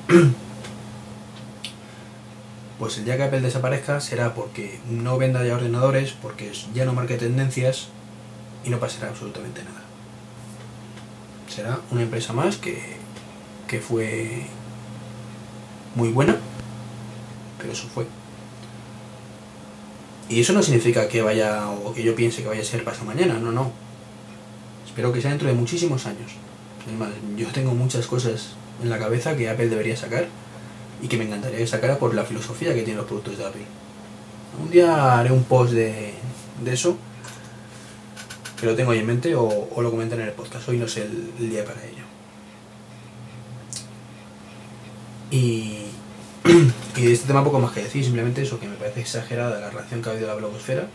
[2.79, 6.93] Pues el día que Apple desaparezca será porque no venda ya ordenadores, porque ya no
[6.93, 7.89] marque tendencias
[8.65, 9.83] y no pasará absolutamente nada.
[11.49, 12.97] Será una empresa más que,
[13.67, 14.47] que fue
[15.95, 16.37] muy buena,
[17.59, 18.07] pero eso fue.
[20.29, 23.07] Y eso no significa que vaya o que yo piense que vaya a ser pasado
[23.07, 23.73] mañana, no, no.
[24.85, 26.33] Espero que sea dentro de muchísimos años.
[26.87, 28.51] Además, yo tengo muchas cosas
[28.83, 30.27] en la cabeza que Apple debería sacar
[31.03, 33.65] y que me encantaría que sacara por la filosofía que tienen los productos de Apple.
[34.63, 36.15] Un día haré un post de,
[36.65, 36.97] de eso,
[38.59, 40.69] que lo tengo ahí en mente, o, lo comentaré en el podcast.
[40.69, 42.05] Hoy no es el, día para ello.
[45.31, 45.87] Y,
[46.97, 49.71] y de este tema poco más que decir, simplemente eso, que me parece exagerada la
[49.71, 50.89] relación que ha habido de la blogosfera,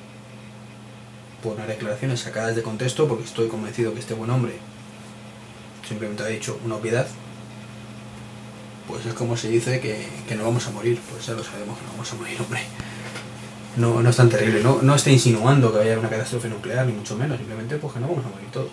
[1.44, 4.54] por unas declaraciones sacadas de contexto, porque estoy convencido que este buen hombre
[5.88, 7.08] simplemente ha dicho una obviedad,
[8.88, 11.78] pues es como se dice que, que no vamos a morir, pues ya lo sabemos
[11.78, 12.62] que no vamos a morir, hombre.
[13.78, 16.50] No, no es tan terrible, no, no está insinuando que vaya a haber una catástrofe
[16.50, 18.72] nuclear, ni mucho menos, simplemente pues que no vamos a morir todos.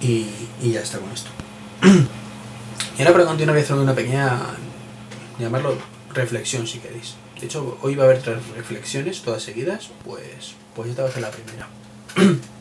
[0.00, 0.30] Y,
[0.62, 1.30] y ya está con esto.
[2.98, 4.40] y ahora para continuar voy a una pequeña,
[5.38, 5.76] llamarlo
[6.14, 7.16] reflexión si queréis.
[7.38, 11.12] De hecho, hoy va a haber tres reflexiones, todas seguidas, pues, pues esta va a
[11.12, 11.68] ser la primera.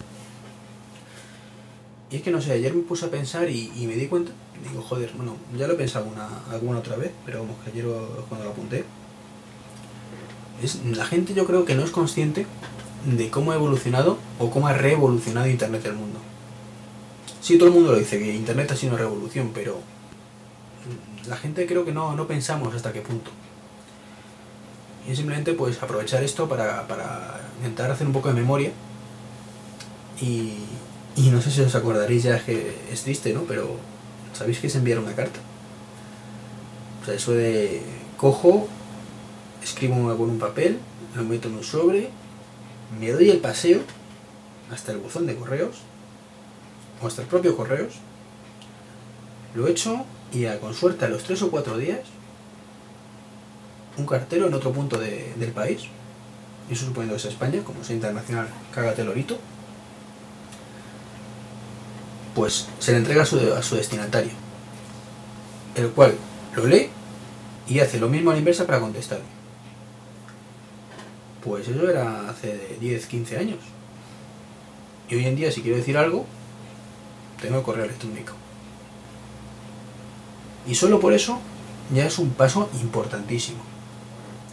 [2.12, 4.32] y es que no sé, ayer me puse a pensar y, me di cuenta,
[4.68, 7.86] digo, joder, bueno, ya lo he pensado una, alguna otra vez, pero vamos, que ayer
[8.28, 8.84] cuando lo apunté,
[10.64, 12.48] es, la gente yo creo que no es consciente
[13.06, 16.20] de cómo ha evolucionado o cómo ha revolucionado Internet el mundo.
[17.42, 19.80] Sí, todo el mundo lo dice, que Internet ha sido una revolución, pero
[21.28, 23.30] la gente creo que no, no pensamos hasta qué punto.
[25.08, 28.72] Y simplemente pues aprovechar esto para, para intentar hacer un poco de memoria.
[30.22, 30.56] Y,
[31.16, 33.44] y no sé si os acordaréis ya, que es triste, ¿no?
[33.44, 33.78] Pero
[34.34, 35.40] ¿sabéis que es enviar una carta?
[37.02, 37.82] O sea, eso de
[38.18, 38.68] cojo,
[39.64, 40.80] escribo con un papel,
[41.16, 42.10] lo meto en un sobre,
[43.00, 43.82] me doy el paseo
[44.72, 45.78] hasta el buzón de correos,
[47.02, 47.94] o hasta el propio correos,
[49.56, 52.02] lo echo y a, con suerte a los tres o cuatro días,
[53.98, 55.82] un cartero en otro punto de- del país,
[56.70, 59.38] y eso suponiendo que es España, como sea internacional, cágate lorito,
[62.36, 64.32] pues se le entrega a su, destinatario,
[65.76, 66.16] el cual
[66.56, 66.90] lo lee
[67.68, 69.20] y hace lo mismo a la inversa para contestar.
[71.44, 73.60] Pues eso era hace 10, 15 años.
[75.10, 76.26] Y hoy en día si quiero decir algo,
[77.42, 78.34] tengo el correo electrónico.
[80.68, 81.40] Y solo por eso
[81.94, 83.60] ya es un paso importantísimo.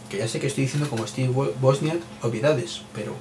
[0.09, 3.13] Que ya sé que estoy diciendo como Steve Wo- Wozniak obviedades, pero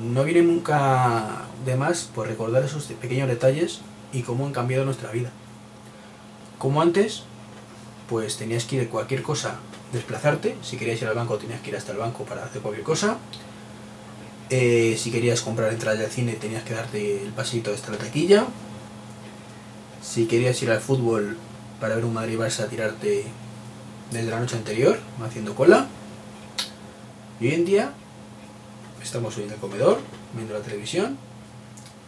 [0.00, 3.80] no viene nunca de más por recordar esos pequeños detalles
[4.12, 5.30] y cómo han cambiado nuestra vida.
[6.58, 7.22] Como antes,
[8.08, 9.56] pues tenías que ir a cualquier cosa,
[9.92, 12.84] desplazarte, si querías ir al banco tenías que ir hasta el banco para hacer cualquier
[12.84, 13.18] cosa,
[14.50, 18.44] Eh, si querías comprar entradas al cine tenías que darte el pasito hasta la taquilla,
[20.02, 21.38] si querías ir al fútbol
[21.80, 23.24] para ver un Madrid-Barça tirarte
[24.12, 25.86] desde la noche anterior, haciendo cola,
[27.40, 27.92] y hoy en día
[29.04, 30.00] estamos hoy en el comedor,
[30.34, 31.16] viendo la televisión,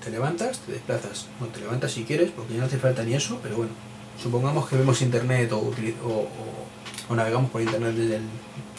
[0.03, 1.27] te levantas, te desplazas.
[1.41, 3.73] No te levantas si quieres, porque ya no hace falta ni eso, pero bueno,
[4.23, 6.29] supongamos que vemos internet o, o, o-
[7.09, 8.23] o navegamos por internet desde el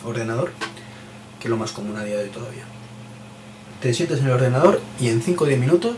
[0.06, 0.52] ordenador,
[1.40, 2.64] que es lo más común a día de hoy todavía.
[3.82, 5.96] Te sientes en el ordenador y en 5 o 10 minutos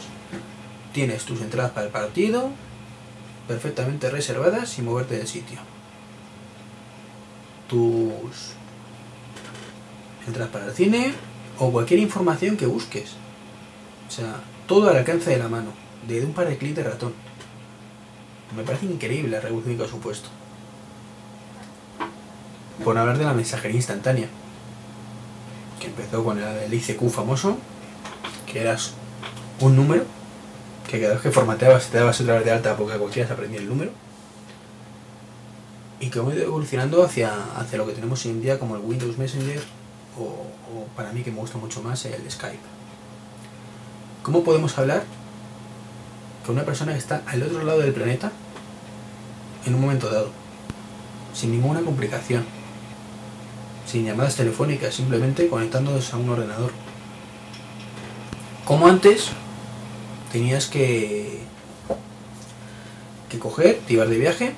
[0.93, 2.49] tienes tus entradas para el partido
[3.47, 5.59] perfectamente reservadas sin moverte del sitio.
[7.67, 8.53] Tus
[10.27, 11.13] entradas para el cine
[11.59, 13.11] o cualquier información que busques.
[14.07, 15.71] O sea, todo al alcance de la mano,
[16.07, 17.13] de un par de clics de ratón.
[18.55, 20.29] Me parece increíble la revolución que ha supuesto.
[22.83, 24.29] Por hablar de la mensajería instantánea,
[25.79, 27.57] que empezó con el, ICQ famoso,
[28.51, 28.93] que eras
[29.59, 30.05] un número,
[30.89, 33.59] que cada vez que formateabas te dabas otra vez de alta porque cualquiera se aprendía
[33.59, 33.91] el número.
[35.99, 38.81] Y que ha ido evolucionando hacia, hacia lo que tenemos hoy en día como el
[38.81, 39.61] Windows Messenger
[40.19, 42.59] o, para mí que me gusta mucho más el Skype.
[44.23, 45.03] ¿Cómo podemos hablar
[46.45, 48.31] con una persona que está al otro lado del planeta
[49.65, 50.31] en un momento dado?
[51.33, 52.45] Sin ninguna complicación.
[53.85, 56.71] Sin llamadas telefónicas, simplemente conectándonos a un ordenador.
[58.65, 59.29] Como antes,
[60.31, 61.39] tenías que,
[63.29, 64.53] que coger, te ibas de viaje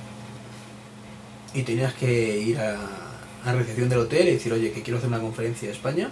[1.54, 3.01] y tenías que ir a,
[3.44, 6.10] a recepción del hotel y decir, oye, que quiero hacer una conferencia de España,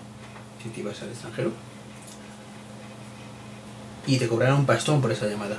[0.63, 1.51] si te ibas al extranjero,
[4.07, 5.57] y te cobraron un pastón por esa llamada.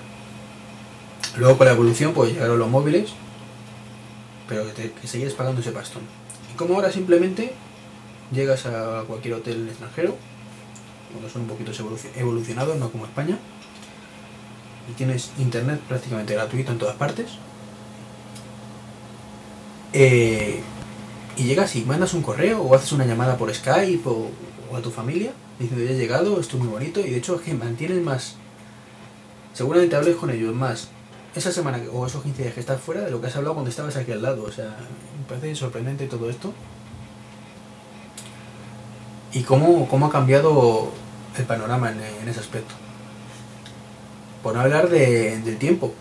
[1.36, 3.10] Luego con la evolución pues llegaron los móviles,
[4.48, 6.02] pero que, te, que pagando ese pastón.
[6.52, 7.52] Y como ahora simplemente
[8.32, 10.16] llegas a cualquier hotel en el extranjero,
[11.12, 13.38] cuando son un poquito evoluci- evolucionados, no como España,
[14.90, 17.30] y tienes internet prácticamente gratuito en todas partes,
[19.92, 20.62] eh,
[21.40, 24.28] y llegas y mandas un correo o haces una llamada por Skype o,
[24.76, 27.40] a tu familia diciendo ya he llegado, esto es muy bonito y de hecho es
[27.42, 28.36] que mantienes más,
[29.52, 30.88] seguramente hables con ellos más
[31.34, 33.70] esa semana o esos 15 días que estás fuera de lo que has hablado cuando
[33.70, 34.76] estabas aquí al lado, o sea,
[35.18, 36.52] me parece sorprendente todo esto
[39.32, 40.90] y cómo, cómo ha cambiado
[41.38, 42.74] el panorama en, en ese aspecto.
[44.42, 45.92] Por no hablar de- del tiempo.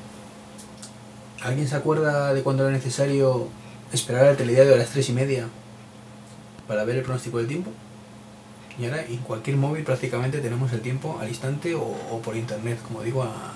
[1.42, 3.48] ¿Alguien se acuerda de cuando era necesario
[3.94, 5.48] esperar al telediario a las tres y media
[6.68, 7.72] para ver el pronóstico del tiempo?
[8.80, 12.80] Y ahora en cualquier móvil prácticamente tenemos el tiempo al instante o, o por internet,
[12.88, 13.54] como digo, a-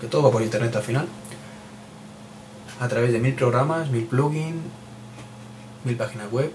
[0.00, 1.08] que todo va por internet al final.
[2.78, 4.56] A través de mil programas, mil plugins,
[5.84, 6.52] mil páginas web.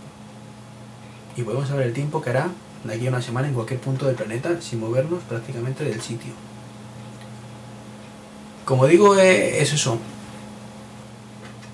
[1.36, 2.50] Y podemos saber el tiempo que hará
[2.84, 6.34] de aquí a una semana en cualquier punto del planeta sin movernos prácticamente del sitio.
[8.66, 9.98] Como digo, eh, es eso.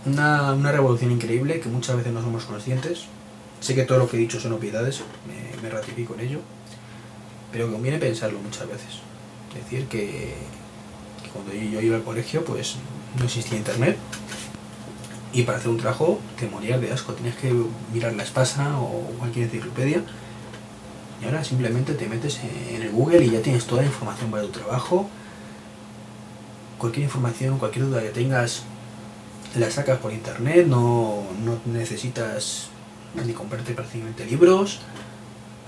[0.08, 3.06] Una, una revolución increíble que muchas veces no somos conscientes.
[3.60, 5.02] Sé que todo lo que he dicho son obviedades,
[5.62, 6.40] me, ratifico en ello.
[7.52, 9.02] Pero conviene pensarlo muchas veces.
[9.54, 10.36] Decir que,
[11.24, 12.76] que cuando yo, yo iba al colegio, pues
[13.18, 13.98] no existía internet.
[15.34, 17.14] Y para hacer un trabajo te morías de asco.
[17.14, 17.54] Tenías que
[17.94, 20.04] mirar la espasa o cualquier enciclopedia.
[21.22, 22.40] Y ahora simplemente te metes
[22.70, 25.10] en el Google y ya tienes toda la información para tu trabajo.
[26.78, 28.64] Cualquier información, cualquier duda que tengas,
[29.58, 30.68] la sacas por internet.
[30.68, 32.70] No, no necesitas
[33.26, 34.80] ni comprarte prácticamente libros.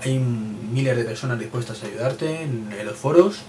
[0.02, 3.40] Hay miles de personas dispuestas a ayudarte en, los foros.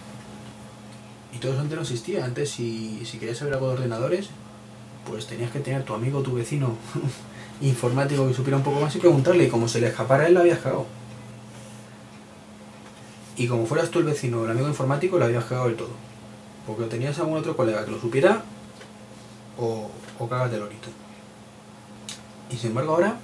[1.34, 2.26] Y todo eso antes no existía.
[2.26, 4.30] Antes, si, si querías saber algo de ordenadores,
[5.10, 6.76] pues tenías que tener tu amigo, tu vecino
[7.62, 9.46] informático que supiera un poco más y preguntarle.
[9.46, 10.86] Y como se le escapara él, la habías cagado.
[13.38, 16.12] Y como fueras tú el vecino o el amigo informático, la habías cagado del todo.
[16.68, 18.44] Porque tenías algún otro colega que lo supiera
[19.58, 20.90] o, o cagas de lorito.
[22.52, 23.18] Y sin embargo ahora,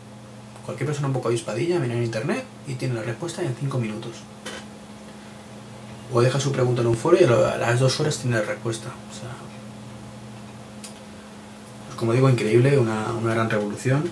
[0.66, 4.12] cualquier persona un poco avispadilla viene en internet y tiene la respuesta en 5 minutos.
[6.14, 8.88] O deja su pregunta en un foro y a las dos horas tiene la respuesta.
[8.88, 9.30] O sea,
[11.88, 14.10] pues como digo, increíble, una, una gran revolución.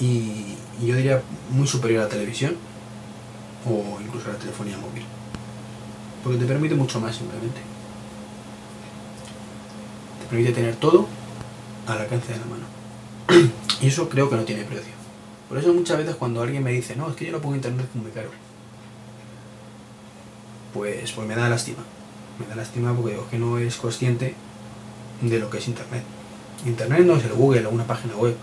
[0.00, 2.56] Y yo diría muy superior a la televisión
[3.66, 5.04] o incluso a la telefonía móvil.
[6.22, 7.67] Porque te permite mucho más simplemente.
[10.28, 11.06] Te permite tener todo
[11.86, 13.50] al alcance de la mano.
[13.80, 14.92] y eso creo que no tiene precio.
[15.48, 17.86] Por eso muchas veces cuando alguien me dice, no, es que yo no pongo internet
[17.94, 18.28] muy caro.
[20.74, 21.78] Pues, pues me da lástima.
[22.38, 24.34] Me da lástima porque digo que no es consciente
[25.22, 26.02] de lo que es internet.
[26.66, 28.36] Internet no es el Google o una página web.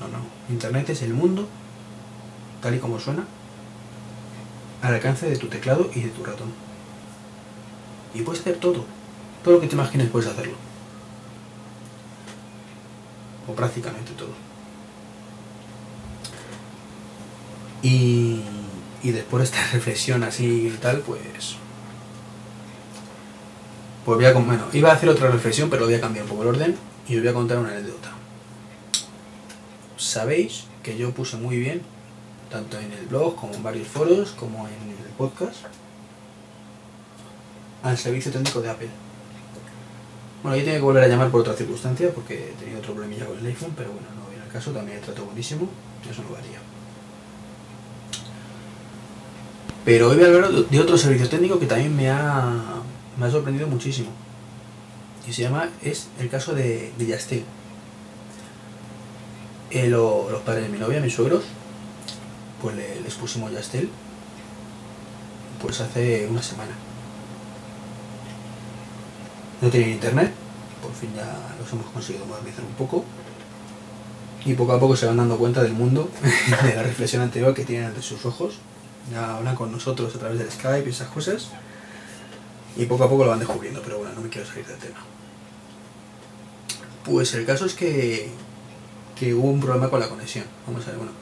[0.00, 0.24] No, no.
[0.48, 1.48] Internet es el mundo,
[2.62, 3.26] tal y como suena,
[4.82, 6.52] al alcance de tu teclado y de tu ratón.
[8.14, 8.84] Y puedes hacer todo.
[9.42, 10.67] Todo lo que te imagines puedes hacerlo.
[13.48, 14.30] O prácticamente todo.
[17.82, 18.42] Y,
[19.02, 21.56] y después de esta reflexión así y tal, pues...
[24.04, 24.32] Pues voy a...
[24.32, 26.76] Bueno, iba a hacer otra reflexión, pero voy a cambiar un poco el orden
[27.08, 28.10] y os voy a contar una anécdota.
[29.96, 31.82] Sabéis que yo puse muy bien,
[32.50, 35.56] tanto en el blog como en varios foros, como en el podcast,
[37.82, 39.07] al servicio técnico de Apple.
[40.42, 43.26] Bueno, yo tengo que volver a llamar por otra circunstancia porque he tenido otro problemilla
[43.26, 45.68] con el iPhone, pero bueno, no viene al caso, también el trato buenísimo,
[46.08, 46.58] eso no varía.
[49.84, 52.52] Pero hoy voy a hablar de otro servicio técnico que también me ha,
[53.18, 54.10] me ha sorprendido muchísimo.
[55.26, 57.44] Y se llama, es el caso de, Yastel.
[59.70, 61.44] Eh, lo- los padres de mi novia, mis suegros,
[62.62, 63.88] pues le- les pusimos Yastel
[65.60, 66.70] pues hace una semana.
[69.60, 70.32] No tenían internet,
[70.82, 73.04] por fin ya los hemos conseguido modernizar un poco.
[74.44, 76.08] Y poco a poco se van dando cuenta del mundo,
[76.62, 78.58] de la reflexión anterior que tienen ante sus ojos.
[79.12, 81.48] Ya hablan con nosotros a través del Skype y esas cosas.
[82.76, 84.98] Y poco a poco lo van descubriendo, pero bueno, no me quiero salir del tema.
[87.04, 88.30] Pues el caso es que,
[89.18, 90.44] que hubo un problema con la conexión.
[90.66, 91.12] Vamos a ver, bueno.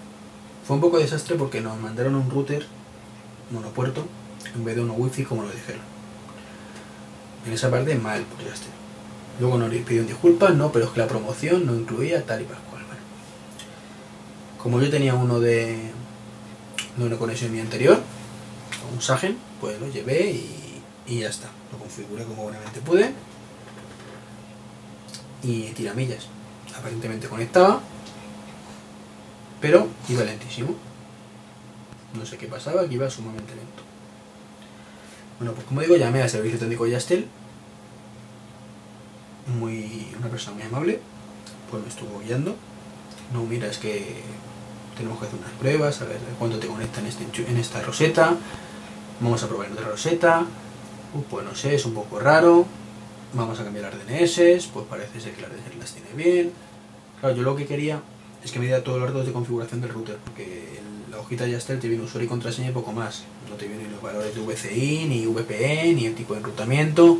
[0.66, 2.66] Fue un poco desastre porque nos mandaron un router
[3.50, 4.04] monopuerto
[4.54, 5.95] en vez de uno wifi como lo dijeron.
[7.46, 8.66] En esa parte mal, pues ya está.
[9.38, 12.82] Luego nos pidieron disculpas, no, pero es que la promoción no incluía tal y pascual.
[12.86, 13.00] Bueno.
[14.62, 15.92] Como yo tenía uno de,
[16.96, 18.00] de una conexión mi anterior,
[18.92, 21.48] un Sagen, pues lo llevé y, y ya está.
[21.70, 23.12] Lo configuré como buenamente pude.
[25.42, 26.26] Y tiramillas.
[26.76, 27.80] Aparentemente conectaba,
[29.60, 30.74] pero iba lentísimo.
[32.18, 33.82] No sé qué pasaba, que iba sumamente lento.
[35.38, 37.28] Bueno, pues como digo, llamé al servicio técnico de Yastel.
[39.46, 41.00] Muy, una persona muy amable,
[41.70, 42.56] pues me estuvo guiando.
[43.32, 44.22] No, mira, es que
[44.96, 48.34] tenemos que hacer unas pruebas, a ver cuánto te conecta en, este, en esta roseta.
[49.20, 50.44] Vamos a probar en otra roseta.
[51.14, 52.66] Uh, pues no sé, es un poco raro.
[53.34, 56.52] Vamos a cambiar las DNS, pues parece ser que las DNS las tiene bien.
[57.20, 58.00] Claro, yo lo que quería
[58.44, 61.46] es que me diera todos los datos de configuración del router, porque el- la hojita
[61.46, 63.24] Yastel te viene usuario y contraseña y poco más.
[63.48, 67.18] No te vienen los valores de VCI, ni VPN, ni el tipo de enrutamiento.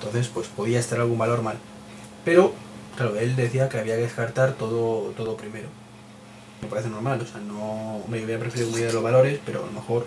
[0.00, 1.58] Entonces, pues podía estar algún valor mal.
[2.24, 2.54] Pero,
[2.96, 5.68] claro, él decía que había que descartar todo, todo primero.
[6.62, 9.72] Me parece normal, o sea, no me hubiera preferido de los valores, pero a lo
[9.72, 10.06] mejor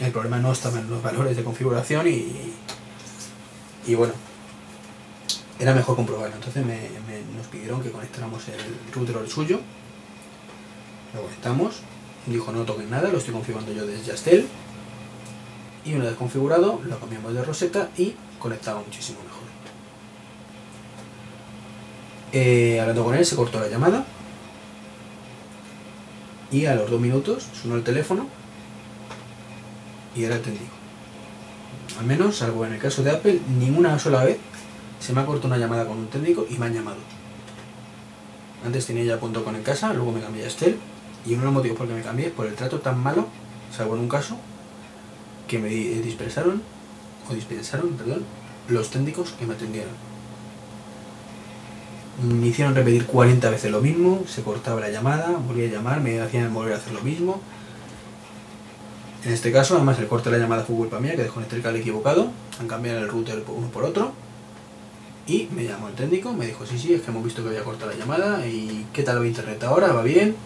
[0.00, 2.54] el problema no estaba en los valores de configuración y,
[3.86, 4.14] y bueno,
[5.58, 6.34] era mejor comprobarlo.
[6.34, 6.88] Entonces me,
[7.36, 9.60] nos pidieron que conectáramos el router al suyo.
[11.14, 11.76] Lo conectamos.
[12.26, 14.48] Dijo no toquen nada, lo estoy configurando yo desde Yastel.
[15.84, 19.44] Y una vez configurado, lo cambiamos de roseta y conectaba muchísimo mejor.
[22.32, 24.04] Eh, hablando con él, se cortó la llamada.
[26.50, 28.26] Y a los dos minutos sonó el teléfono
[30.14, 30.74] y era el técnico.
[31.98, 34.38] Al menos, salvo en el caso de Apple, ninguna sola vez
[35.00, 36.96] se me ha cortado una llamada con un técnico y me han llamado.
[38.64, 40.78] Antes tenía ya punto con en casa, luego me cambié a Estel
[41.26, 43.28] y uno de los motivos por que me cambié es por el trato tan malo,
[43.70, 44.38] salvo en un caso,
[45.48, 46.62] que me di- dispersaron,
[47.30, 48.24] o dispensaron, perdón,
[48.68, 49.92] los técnicos que me atendieron.
[52.22, 56.20] Me hicieron repetir 40 veces lo mismo, se cortaba la llamada, volvía a llamar, me
[56.20, 57.40] hacían volver a hacer lo mismo.
[59.24, 61.62] En este caso, además, el corte de la llamada fue culpa mía, que desconecté el
[61.62, 62.30] cable equivocado,
[62.60, 64.12] han cambiado el router uno por otro.
[65.26, 67.64] Y me llamó el técnico, me dijo, sí, sí, es que hemos visto que había
[67.64, 69.92] cortado la llamada y ¿qué tal va internet ahora?
[69.92, 70.36] ¿Va bien?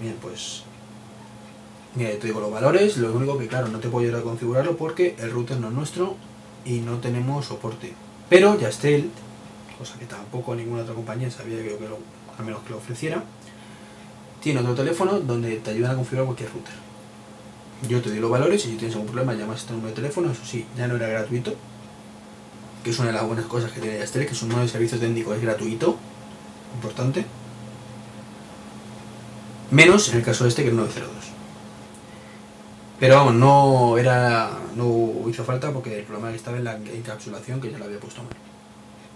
[0.00, 0.64] Bien, pues...
[1.94, 4.76] Mira, te digo los valores, lo único que claro, no te puedo ayudar a configurarlo
[4.76, 6.16] porque el router no es nuestro
[6.64, 7.92] y no tenemos soporte.
[8.28, 9.10] Pero Yastel,
[9.78, 11.98] cosa que tampoco ninguna otra compañía sabía que, que lo,
[12.38, 13.24] al menos que lo ofreciera,
[14.42, 16.74] tiene otro teléfono donde te ayudan a configurar cualquier router.
[17.88, 20.30] Yo te doy los valores y si tienes algún problema llamas este número de teléfono,
[20.30, 21.54] eso sí, ya no era gratuito,
[22.84, 25.32] que es una de las buenas cosas que tiene Yastel, que su nuevo servicio técnico
[25.32, 25.96] es gratuito,
[26.74, 27.24] importante.
[29.70, 31.37] Menos en el caso este que es 902.
[33.00, 34.50] Pero vamos, no era.
[34.74, 38.22] no hizo falta porque el problema estaba en la encapsulación que ya la había puesto
[38.22, 38.32] mal.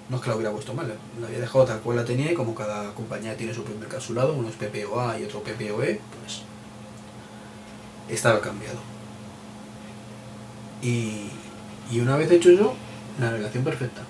[0.08, 2.34] No es que la hubiera puesto mal, la había dejado tal cual la tenía y
[2.34, 6.42] como cada compañía tiene su primer encapsulado, uno es PPOA y otro PPOE, pues
[8.08, 8.78] estaba cambiado.
[10.82, 11.28] Y,
[11.90, 12.74] y una vez hecho eso,
[13.18, 14.02] la navegación perfecta.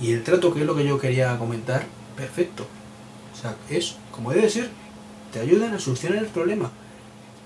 [0.00, 2.66] Y el trato, que es lo que yo quería comentar, perfecto.
[3.32, 4.70] O sea, es como debe ser,
[5.32, 6.70] te ayudan a solucionar el problema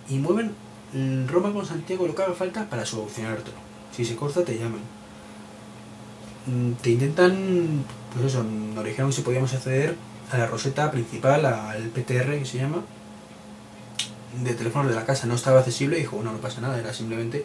[0.08, 0.54] y mueven
[1.28, 3.56] Roma con Santiago lo que haga falta para solucionártelo.
[3.94, 4.80] Si se corta, te llaman.
[6.46, 9.96] Mm, Te intentan, pues eso, nos dijeron si podíamos acceder
[10.32, 12.82] a la roseta principal, al PTR que se llama,
[14.42, 15.26] de teléfonos de la casa.
[15.26, 17.44] No estaba accesible y dijo, bueno, no pasa nada, era simplemente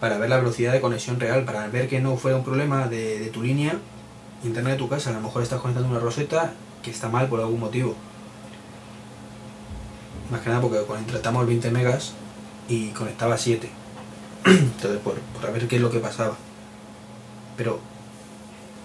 [0.00, 3.30] para ver la velocidad de conexión real, para ver que no fuera un problema de,
[3.32, 3.78] tu línea
[4.44, 5.10] internet de tu casa.
[5.10, 6.52] A lo mejor estás conectando una roseta
[6.82, 7.96] que está mal por algún motivo.
[10.30, 12.12] Más que nada porque contratamos 20 megas
[12.68, 13.68] y conectaba 7.
[14.44, 16.36] Entonces, por, por ver qué es lo que pasaba.
[17.56, 17.80] Pero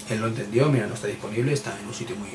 [0.10, 2.30] él lo entendió, mira, no está disponible, está en un sitio muy,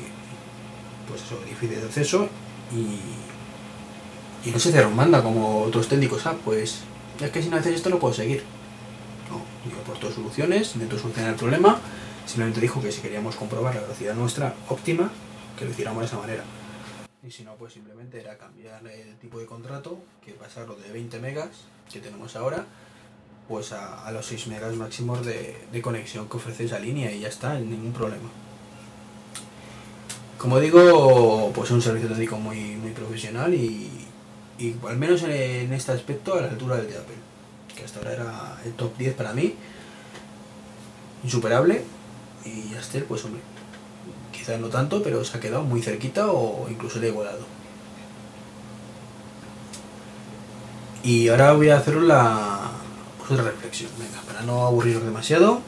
[1.07, 2.29] pues eso, difícil de acceso
[2.71, 6.25] y, y no se un manda como otros técnicos.
[6.25, 6.81] Ah, pues
[7.19, 8.43] es que si no haces esto no puedo seguir.
[9.29, 11.79] No, yo aportó soluciones, intentó solucionar el problema,
[12.25, 15.11] simplemente dijo que si queríamos comprobar la velocidad nuestra óptima,
[15.57, 16.43] que lo hiciéramos de esa manera.
[17.21, 21.19] Y si no, pues simplemente era cambiar el tipo de contrato, que pasarlo de 20
[21.19, 21.49] megas
[21.91, 22.65] que tenemos ahora,
[23.49, 27.59] pues a, los 6 megas máximos de, conexión que ofrece esa línea y ya está,
[27.59, 28.29] ningún problema.
[30.37, 33.89] Como digo, pues es un servicio técnico muy, muy profesional y,
[34.87, 37.15] al menos en, este aspecto a la altura del de Apple,
[37.75, 39.55] que hasta ahora era el top 10 para mí,
[41.23, 41.83] insuperable,
[42.45, 43.41] y Yastel, pues hombre,
[44.57, 47.59] no tanto, pero se ha quedado muy cerquita o incluso le ha igualado.
[51.03, 52.71] Y ahora voy a hacer la
[53.17, 55.61] pues otra reflexión, venga, para no aburriros demasiado,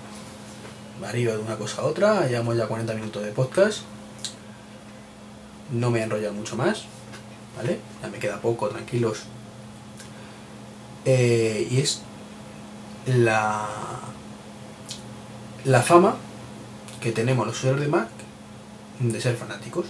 [0.99, 3.81] varío de una cosa a otra, llevamos ya 40 minutos de podcast,
[5.71, 6.83] no me he enrollado mucho más,
[7.55, 7.79] ¿vale?
[8.01, 9.23] Ya me queda poco, tranquilos.
[11.05, 12.01] Eh, y es
[13.05, 13.67] la,
[15.65, 16.15] la fama
[16.99, 18.09] que tenemos los usuarios de Mac
[19.01, 19.85] de ser fanáticos.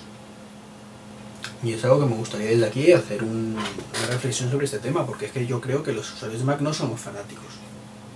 [1.64, 5.06] Y es algo que me gustaría desde aquí hacer un- una reflexión sobre este tema,
[5.06, 7.46] porque es que yo creo que los usuarios de Mac no somos fanáticos.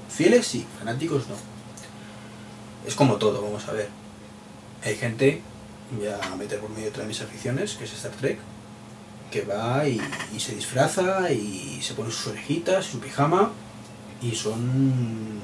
[0.10, 1.36] Fieles sí, fanáticos no.
[2.88, 3.90] Es como todo, vamos a ver.
[4.84, 5.42] Hay gente,
[5.98, 8.40] voy a meter por medio otra de mis aficiones, que es Star Trek,
[9.32, 10.00] que va y,
[10.36, 13.52] y se disfraza y se pone sus orejitas, su pijama,
[14.22, 15.42] y son, no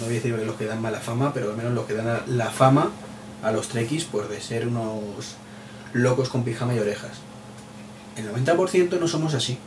[0.00, 2.50] voy a decir los que dan mala fama, pero al menos los que dan la
[2.50, 2.90] fama
[3.44, 5.36] a los trekkies pues de ser unos
[5.92, 7.18] locos con pijama y orejas.
[8.16, 9.58] El 90% no somos así.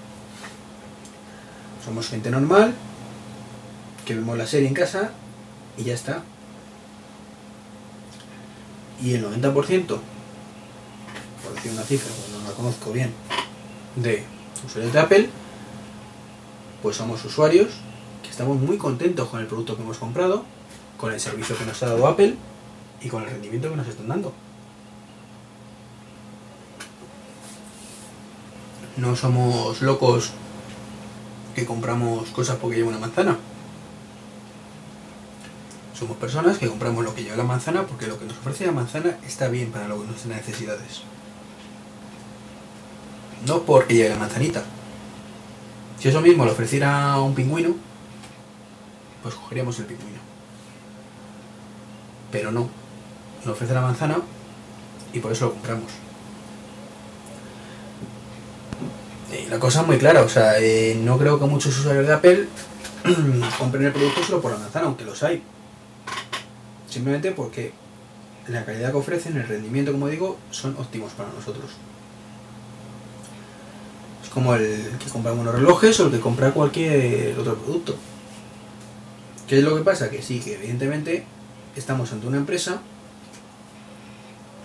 [1.86, 2.74] Somos gente normal,
[4.06, 5.12] que vemos la serie en casa
[5.78, 6.24] y ya está.
[9.02, 9.64] Y el 90%, por
[11.54, 13.14] decir una cifra, pues no la conozco bien,
[13.96, 14.24] de
[14.66, 15.30] usuarios de Apple,
[16.82, 17.68] pues somos usuarios
[18.24, 20.46] que estamos muy contentos con el producto que hemos comprado,
[20.98, 22.36] con el servicio que nos ha dado Apple
[23.08, 24.34] con el rendimiento que nos están dando.
[28.98, 30.32] No somos locos
[31.56, 33.38] que compramos cosas porque lleva una manzana.
[35.98, 38.72] Somos personas que compramos lo que lleva la manzana porque lo que nos ofrece la
[38.72, 41.02] manzana está bien para lo que nuestras necesidades.
[43.46, 44.64] No porque lleve la manzanita.
[46.00, 47.76] Si eso mismo lo ofreciera un pingüino,
[49.24, 50.20] pues cogeríamos el pingüino.
[52.32, 52.70] Pero no.
[53.46, 54.18] Nos ofrece la manzana
[55.14, 55.92] y por eso lo compramos.
[59.32, 62.14] Eh, la cosa es muy clara, o sea, eh, no creo que muchos usuarios de
[62.14, 62.48] Apple
[63.60, 65.44] compren el producto solo por la manzana, aunque los hay.
[66.90, 67.74] Simplemente porque
[68.48, 71.72] la calidad que ofrecen, el rendimiento, como digo, son óptimos para nosotros.
[74.24, 77.96] Es como el que compra unos relojes o el que compra cualquier otro producto.
[79.48, 80.10] ¿Qué es lo que pasa?
[80.10, 81.26] Que sí, que evidentemente
[81.76, 82.82] estamos ante una empresa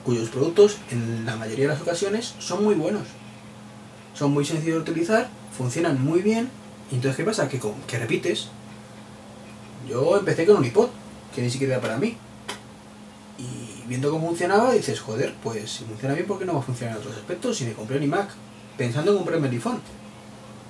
[0.05, 3.07] cuyos productos en la mayoría de las ocasiones son muy buenos
[4.15, 6.51] son muy sencillos de utilizar, funcionan muy bien.
[6.91, 7.49] Y entonces, ¿qué pasa?
[7.49, 8.49] Que, que repites.
[9.89, 10.89] Yo empecé con un iPod,
[11.35, 12.17] que ni siquiera era para mí.
[13.39, 16.63] Y viendo cómo funcionaba, dices, joder, pues si funciona bien, ¿por qué no va a
[16.63, 17.57] funcionar en otros aspectos?
[17.57, 18.31] Si me compré un iMac,
[18.77, 19.81] pensando en comprarme el iPhone.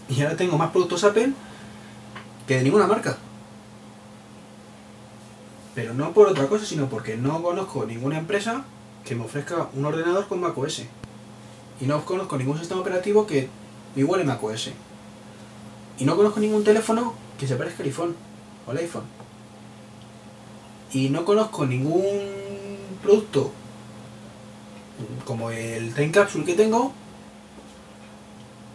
[0.08, 1.32] Y ahora tengo más productos Apple
[2.46, 3.16] que de ninguna marca.
[5.74, 8.64] Pero no por otra cosa, sino porque no conozco ninguna empresa
[9.04, 10.82] que me ofrezca un ordenador con macOS.
[11.80, 13.48] Y no conozco ningún sistema operativo que
[13.96, 14.70] iguale macOS.
[15.98, 18.16] Y no conozco ningún teléfono que se parezca al iPhone
[18.66, 19.04] o al iPhone.
[20.92, 22.02] Y no conozco ningún
[23.02, 23.50] producto
[25.24, 26.92] como el Time Capsule que tengo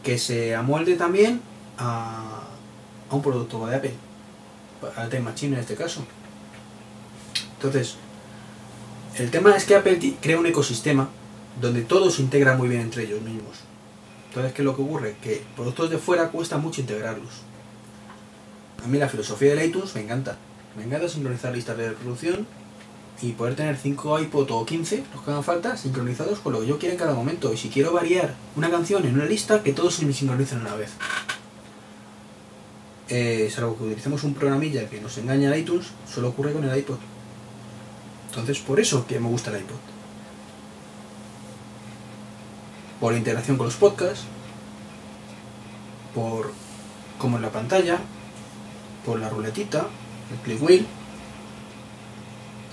[0.03, 1.41] que se amolde también
[1.77, 2.43] a,
[3.09, 3.93] a un producto de Apple.
[4.95, 6.01] A Time Machine en este caso.
[7.55, 7.97] Entonces,
[9.17, 11.09] el tema es que Apple crea un ecosistema
[11.59, 13.57] donde todo se integra muy bien entre ellos mismos.
[14.29, 15.15] Entonces, ¿qué es lo que ocurre?
[15.21, 17.41] Que productos de fuera cuesta mucho integrarlos.
[18.83, 20.37] A mí la filosofía del iTunes me encanta.
[20.75, 22.45] Me encanta sincronizar listas de reproducción
[23.21, 26.67] y poder tener 5 iPod o 15, los que hagan falta, sincronizados con lo que
[26.67, 27.51] yo quiera en cada momento.
[27.51, 30.75] Y si quiero variar una canción en una lista, que todos se me sincronicen una
[30.75, 30.91] vez.
[33.09, 36.77] Eh, salvo que utilicemos un programilla que nos engaña al iTunes, solo ocurre con el
[36.77, 36.97] iPod.
[38.37, 39.97] Entonces, por eso que me gusta el iPod.
[42.99, 44.25] por integración con los podcasts,
[46.13, 46.51] por
[47.17, 47.99] como en la pantalla,
[49.05, 49.87] por la ruletita,
[50.31, 50.85] el click wheel.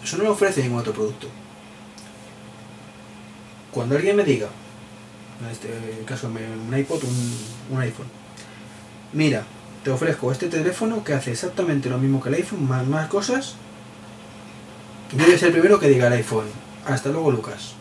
[0.02, 1.28] Eso no lo ofrece ningún otro producto.
[3.70, 4.48] Cuando alguien me diga,
[5.40, 5.68] en este
[6.06, 8.06] caso un iPod, un, un iPhone,
[9.12, 9.44] mira,
[9.82, 13.56] te ofrezco este teléfono que hace exactamente lo mismo que el iPhone, más, más cosas,
[15.22, 16.46] a ser el primero que diga el iPhone.
[16.86, 17.74] Hasta luego, Lucas.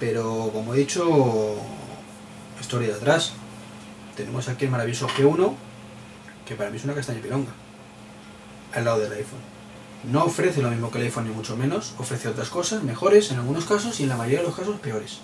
[0.00, 1.56] Pero como he dicho,
[2.60, 3.32] historia de atrás.
[4.16, 5.54] Tenemos aquí el maravilloso G1,
[6.44, 7.52] que para mí es una castaña pilonga,
[8.74, 9.40] al lado del iPhone.
[10.10, 13.38] No ofrece lo mismo que el iPhone ni mucho menos, ofrece otras cosas mejores en
[13.38, 15.18] algunos casos y en la mayoría de los casos peores.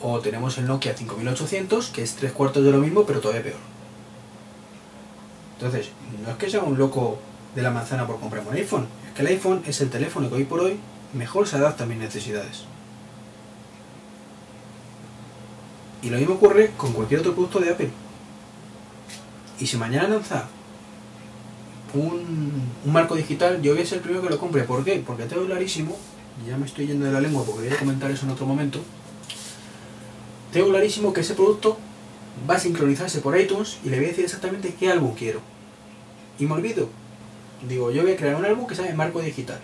[0.00, 3.60] O tenemos el Nokia 5800, que es tres cuartos de lo mismo, pero todavía peor.
[5.58, 5.90] Entonces,
[6.24, 7.18] no es que sea un loco
[7.54, 10.36] de la manzana por comprar un iPhone, es que el iPhone es el teléfono que
[10.36, 10.78] hoy por hoy
[11.12, 12.64] mejor se adapta a mis necesidades.
[16.02, 17.90] Y lo mismo ocurre con cualquier otro producto de Apple.
[19.58, 20.48] Y si mañana lanza
[21.92, 24.62] un, marco digital, yo voy a ser el primero que lo compre.
[24.64, 25.02] ¿Por qué?
[25.04, 25.96] Porque tengo clarísimo,
[26.46, 28.80] ya me estoy yendo de la lengua porque voy a comentar eso en otro momento,
[30.52, 31.78] tengo clarísimo que ese producto
[32.48, 35.40] va a sincronizarse por iTunes y le voy a decir exactamente qué álbum quiero.
[36.38, 36.88] Y me olvido.
[37.68, 39.58] Digo, yo voy a crear un álbum que se llame marco digital.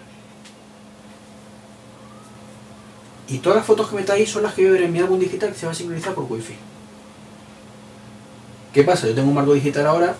[3.28, 5.18] Y todas las fotos que metáis son las que voy a ver en mi álbum
[5.18, 6.54] digital que se va a sincronizar por wifi.
[8.72, 9.06] ¿Qué pasa?
[9.06, 10.14] Yo tengo un marco digital ahora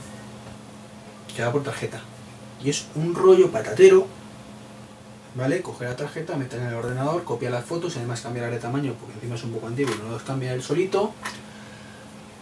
[1.34, 2.00] que va por tarjeta.
[2.64, 4.06] Y es un rollo patatero,
[5.34, 5.60] ¿vale?
[5.60, 8.94] Coger la tarjeta, meter en el ordenador, copiar las fotos y además cambiar de tamaño
[8.98, 11.12] porque encima es un poco antiguo y no los cambia él solito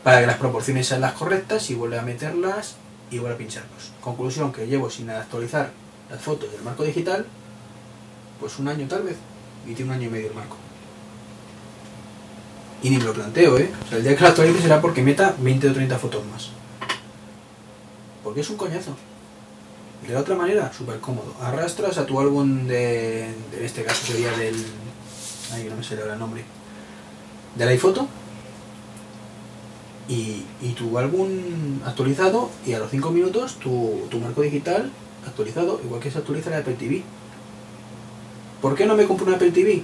[0.04, 2.76] para que las proporciones sean las correctas y vuelve a meterlas
[3.10, 3.92] y vuelve a pincharlos.
[4.00, 5.70] Conclusión que llevo sin actualizar
[6.10, 7.26] las fotos del marco digital,
[8.40, 9.16] pues un año tal vez
[9.66, 10.56] y tiene un año y medio el marco.
[12.82, 13.70] Y ni me lo planteo, ¿eh?
[13.84, 16.50] O sea, el día que lo actualice será porque meta 20 o 30 fotos más.
[18.22, 18.94] Porque es un coñazo.
[20.06, 21.34] De la otra manera, súper cómodo.
[21.40, 24.54] Arrastras a tu álbum de, en este caso sería del...
[25.52, 26.44] Ay, no me sale ahora el nombre.
[27.54, 28.06] Del iPhoto.
[30.08, 31.28] Y, y tu álbum
[31.84, 34.90] actualizado y a los 5 minutos tu, tu marco digital
[35.26, 37.02] actualizado, igual que se actualiza la Apple TV.
[38.60, 39.82] ¿Por qué no me compro una Apple TV?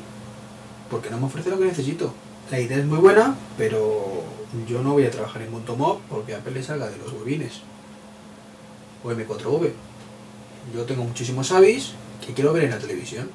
[0.90, 2.12] Porque no me ofrece lo que necesito.
[2.50, 4.24] La idea es muy buena, pero
[4.68, 7.60] yo no voy a trabajar en Montomob porque Apple le salga de los bobines.
[9.04, 9.70] O M4V.
[10.74, 11.92] Yo tengo muchísimos avis
[12.24, 13.30] que quiero ver en la televisión.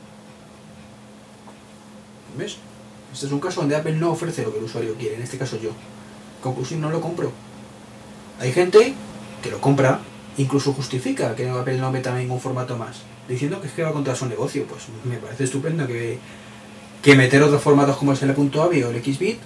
[2.38, 2.58] ¿Ves?
[3.14, 5.38] Este es un caso donde Apple no ofrece lo que el usuario quiere, en este
[5.38, 5.72] caso yo.
[6.42, 7.32] Conclusión, no lo compro.
[8.40, 8.94] Hay gente
[9.42, 10.00] que lo compra,
[10.38, 14.16] incluso justifica que Apple no meta ningún formato más, diciendo que es que va contra
[14.16, 14.66] su negocio.
[14.66, 16.20] Pues me parece estupendo que,
[17.02, 18.30] que meter otros formatos como el
[18.60, 19.40] .avi o el XBit,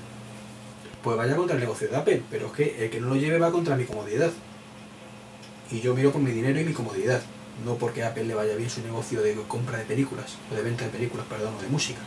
[1.03, 3.39] pues vaya contra el negocio de Apple, pero es que el que no lo lleve
[3.39, 4.31] va contra mi comodidad.
[5.71, 7.21] Y yo miro por mi dinero y mi comodidad,
[7.63, 10.85] no porque Apple le vaya bien su negocio de compra de películas, o de venta
[10.85, 12.01] de películas, perdón, o de música.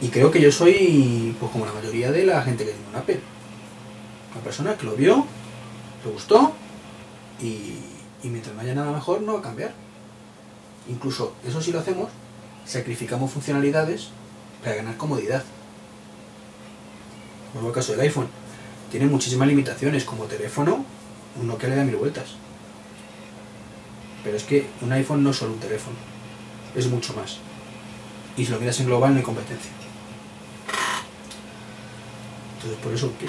[0.00, 2.96] Y creo que yo soy, pues como la mayoría de la gente que tiene un
[2.96, 3.20] Apple.
[4.32, 5.26] Una persona que lo vio,
[6.04, 6.52] le gustó,
[7.40, 7.74] y,
[8.22, 9.72] y mientras no haya nada mejor, no va a cambiar.
[10.88, 12.08] Incluso, eso sí lo hacemos,
[12.64, 14.10] sacrificamos funcionalidades
[14.62, 15.42] para ganar comodidad.
[17.52, 18.28] Como el caso del iPhone.
[18.90, 20.84] Tiene muchísimas limitaciones, como teléfono,
[21.40, 22.36] uno que le da mil vueltas.
[24.24, 25.96] Pero es que un iPhone no es solo un teléfono,
[26.74, 27.38] es mucho más.
[28.36, 29.70] Y si lo miras en global no hay competencia.
[32.58, 33.26] Entonces por eso que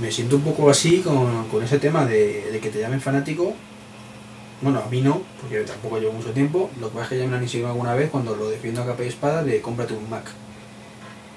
[0.00, 3.54] me siento un poco así con, con ese tema de, de que te llamen fanático.
[4.62, 6.70] Bueno, a mí no, porque tampoco llevo mucho tiempo.
[6.80, 8.86] Lo que pasa es que ya me han insinuado alguna vez cuando lo defiendo a
[8.86, 10.24] capa y espada de cómprate un Mac.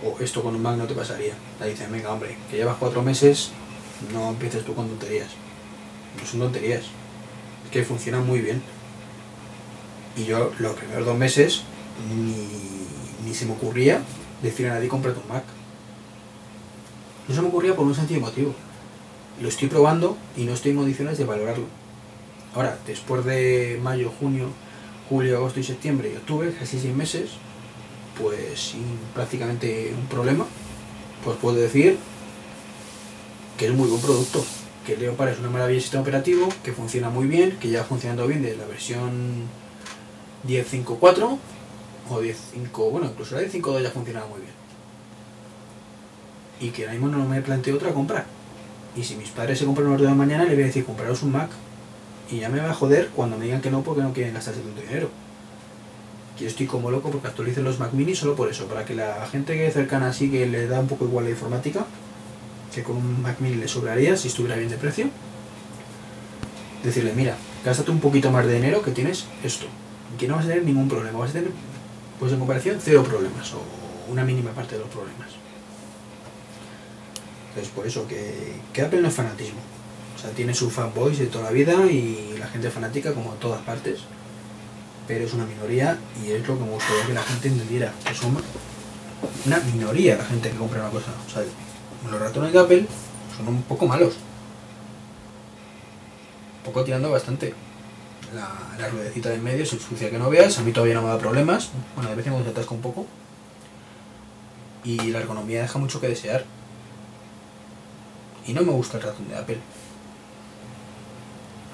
[0.06, 1.34] O esto con un Mac no te pasaría.
[1.60, 3.52] Le dicen, venga hombre, que llevas cuatro meses,
[4.14, 5.28] no empieces tú con tonterías.
[6.18, 6.84] No son tonterías.
[7.66, 8.62] Es que funciona muy bien.
[10.16, 11.64] Y yo los primeros dos meses
[12.10, 12.48] ni,
[13.28, 14.02] ni se me ocurría
[14.42, 15.44] decir a nadie cómprate un Mac.
[17.30, 18.56] No se me ocurría por un sencillo motivo.
[19.40, 21.66] Lo estoy probando y no estoy en condiciones de valorarlo.
[22.56, 24.48] Ahora, después de mayo, junio,
[25.08, 27.30] julio, agosto y septiembre y octubre, casi seis meses,
[28.20, 30.48] pues sin prácticamente un problema,
[31.24, 32.00] pues puedo decir
[33.60, 34.44] que es muy buen producto.
[34.88, 38.42] Que Leopard es una maravilla sistema operativo, que funciona muy bien, que ya funcionando bien
[38.42, 39.44] desde la versión
[40.48, 41.38] 10.5.4
[42.10, 44.59] o 10.5, bueno, incluso la 10.5.2 ya funcionaba muy bien.
[46.60, 48.26] Y que ahora mismo no me planteo otra compra.
[48.96, 51.32] Y si mis padres se compran un ordenador mañana, le voy a decir, compraros un
[51.32, 51.50] Mac.
[52.32, 54.62] Y ya me va a joder cuando me digan que no porque no quieren gastarse
[54.62, 55.10] tanto dinero.
[56.40, 59.28] Yo estoy como loco porque actualicen los Mac Mini solo por eso, para que la
[59.28, 61.86] gente que es cercana así, que le da un poco igual la informática,
[62.74, 65.10] que con un Mac Mini le sobraría si estuviera bien de precio,
[66.84, 67.36] decirle, mira,
[67.66, 69.66] gástate un poquito más de dinero que tienes esto.
[70.18, 71.52] Que no vas a tener ningún problema, vas a tener,
[72.20, 73.62] pues en comparación, cero problemas, o
[74.12, 75.39] una mínima parte de los problemas.
[77.50, 79.60] Entonces, por eso, que, que Apple no es fanatismo.
[80.16, 83.40] O sea, tiene sus fanboys de toda la vida y la gente fanática como en
[83.40, 84.02] todas partes.
[85.08, 87.94] Pero es una minoría y es lo que me gustaría que la gente entendiera.
[88.06, 88.38] Que son
[89.46, 91.12] una minoría la gente que compra una cosa.
[91.26, 91.44] O sea,
[92.12, 92.86] los ratones de Apple
[93.38, 94.16] son un poco malos.
[96.58, 97.54] Un poco tirando bastante.
[98.36, 100.60] La, la ruedecita de en medio se ensucia que no veas.
[100.60, 101.70] A mí todavía no me da problemas.
[101.96, 103.08] Bueno, de vez en cuando se atasca un poco.
[104.84, 106.44] Y la ergonomía deja mucho que desear.
[108.46, 109.60] Y no me gusta el ratón de Apple.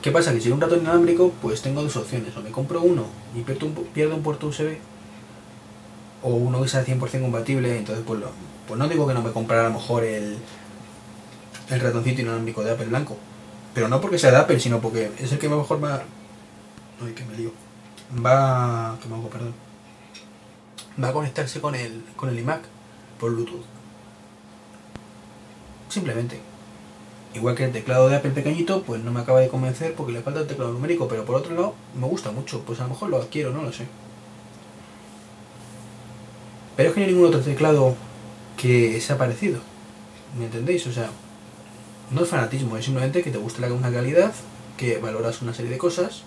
[0.01, 0.32] ¿Qué pasa?
[0.34, 2.36] Que si un ratón inalámbrico, pues tengo dos opciones.
[2.38, 3.05] O me compro uno
[3.36, 4.78] y pierdo un, puerto USB.
[6.22, 7.78] O uno que sea 100% compatible.
[7.78, 8.30] Entonces, pues, lo,
[8.68, 10.38] pues no digo que no me comprara a lo mejor el,
[11.72, 13.18] el ratoncito inalámbrico de Apple blanco.
[13.74, 16.03] Pero no porque sea de Apple, sino porque es el que mejor va...
[17.03, 17.51] Ay, que me lío.
[18.24, 18.97] Va...
[19.01, 19.53] que me hago, perdón.
[21.03, 22.61] Va a conectarse con el, con el iMac
[23.20, 23.66] por Bluetooth.
[25.89, 26.39] Simplemente.
[27.36, 30.21] Igual que el teclado de Apple pequeñito, pues no me acaba de convencer porque le
[30.21, 33.09] falta el teclado numérico, pero por otro lado me gusta mucho, pues a lo mejor
[33.09, 33.86] lo adquiero, no lo sé.
[36.77, 37.95] Pero es que no hay ningún otro teclado
[38.55, 39.59] que sea parecido.
[40.39, 40.88] ¿Me entendéis?
[40.88, 41.09] O sea,
[42.11, 44.33] no es fanatismo, es simplemente que te gusta una calidad,
[44.77, 46.23] que valoras una serie de cosas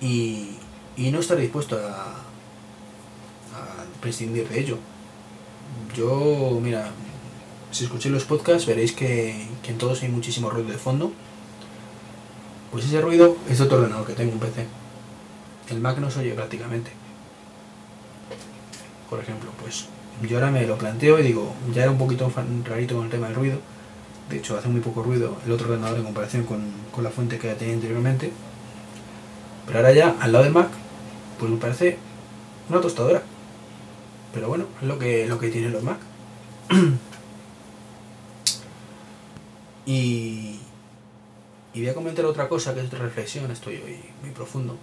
[0.00, 0.50] y,
[0.98, 2.10] y no estar dispuesto a,
[3.54, 4.78] a prescindir de ello.
[5.96, 6.90] Yo, mira,
[7.74, 11.12] si escucháis los podcasts veréis que, que, en todos hay muchísimo ruido de fondo.
[12.70, 14.66] Pues ese ruido es otro ordenador que tengo, un PC.
[15.70, 16.92] El Mac no se oye prácticamente.
[19.10, 19.86] Por ejemplo, pues
[20.22, 22.32] yo ahora me lo planteo y digo, ya era un poquito
[22.64, 23.58] rarito con el tema del ruido.
[24.30, 26.62] de hecho hace muy poco ruido el otro ordenador en comparación con,
[26.92, 28.30] con la fuente que tenía anteriormente.
[29.66, 30.68] Pero ahora ya, al lado del Mac,
[31.40, 31.98] pues me parece
[32.68, 33.22] una tostadora.
[34.32, 35.98] Pero bueno, es lo que, lo que tienen los Mac.
[39.86, 40.58] y,
[41.74, 44.76] y voy a comentar otra cosa que es de reflexión, estoy hoy muy profundo.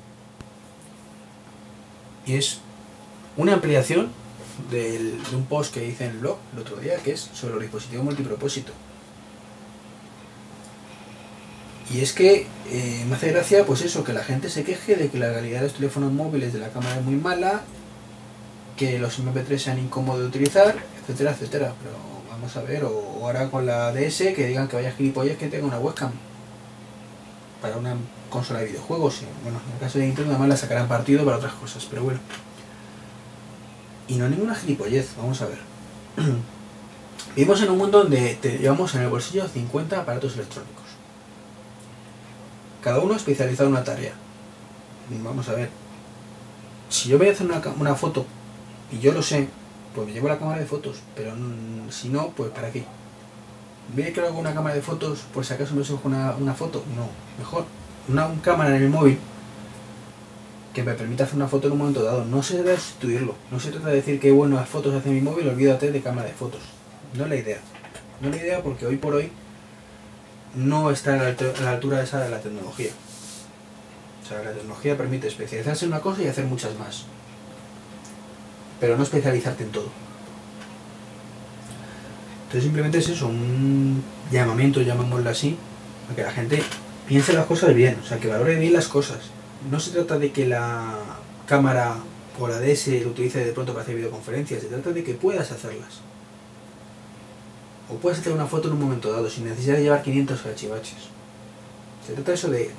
[2.25, 2.59] Y es
[3.37, 4.11] una ampliación
[4.69, 7.53] del- de un post que hice en el blog el otro día, que es sobre
[7.55, 8.73] los dispositivos multipropósito.
[11.93, 15.09] Y es que eh, me hace gracia, pues eso, que la gente se queje de
[15.09, 17.63] que la calidad de los teléfonos móviles de la cámara es muy mala,
[18.77, 21.73] que los MP3 sean incómodos de utilizar, etcétera, etcétera.
[21.83, 21.95] Pero
[22.41, 25.67] vamos a ver, o, ahora con la DS que digan que vaya gilipollas que tenga
[25.67, 26.11] una webcam
[27.61, 27.95] para una
[28.31, 29.21] consola de videojuegos.
[29.21, 32.03] y, bueno, en el caso de Nintendo además la sacarán partido para otras cosas, pero
[32.03, 32.19] bueno.
[34.07, 35.59] Y no ninguna gilipollez, vamos a ver.
[37.35, 40.85] Vivimos en un mundo donde te llevamos en el bolsillo 50 aparatos electrónicos.
[42.81, 44.13] Cada uno especializado en una tarea.
[45.23, 45.69] Vamos a ver.
[46.89, 47.47] Si yo voy a hacer
[47.79, 48.25] una foto
[48.91, 49.47] y yo lo sé,
[49.93, 51.01] pues me llevo la cámara de fotos.
[51.15, 51.33] Pero
[51.89, 52.83] si no, pues ¿para qué?
[53.93, 56.83] ¿Voy a crear una cámara de fotos por si acaso me surge una, una foto?
[56.95, 57.65] No, mejor.
[58.07, 59.17] Una, un cámara en el móvil
[60.73, 62.25] que me permita hacer una foto en un momento dado.
[62.25, 63.35] No se trata de sustituirlo.
[63.51, 66.33] No se trata de decir que buenas fotos hace mi móvil, olvídate de cámara de
[66.33, 66.61] fotos.
[67.13, 67.57] No es la idea.
[68.21, 69.31] No es la idea porque hoy por hoy
[70.55, 72.91] no está a la, altura esa de la tecnología.
[74.23, 77.05] O sea, la tecnología permite especializarse en una cosa y hacer muchas más.
[78.81, 79.87] Pero no especializarte en todo.
[82.43, 85.55] Entonces simplemente es eso, un llamamiento, llamémoslo así,
[86.11, 86.61] a que la gente
[87.07, 89.19] piense las cosas bien, o sea, que valore bien las cosas.
[89.71, 90.97] No se trata de que la
[91.45, 91.95] cámara
[92.37, 95.49] o la DS lo utilice de pronto para hacer videoconferencias, se trata de que puedas
[95.51, 96.01] hacerlas.
[97.89, 100.97] O puedes hacer una foto en un momento dado sin necesidad de llevar 500 archivaches.
[102.05, 102.71] Se trata eso de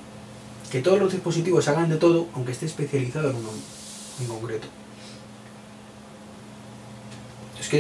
[0.71, 3.51] que todos los dispositivos hagan de todo, aunque esté especializado en uno
[4.21, 4.69] en concreto.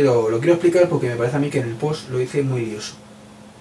[0.00, 2.64] Lo quiero explicar porque me parece a mí que en el post lo hice muy
[2.64, 2.94] lioso.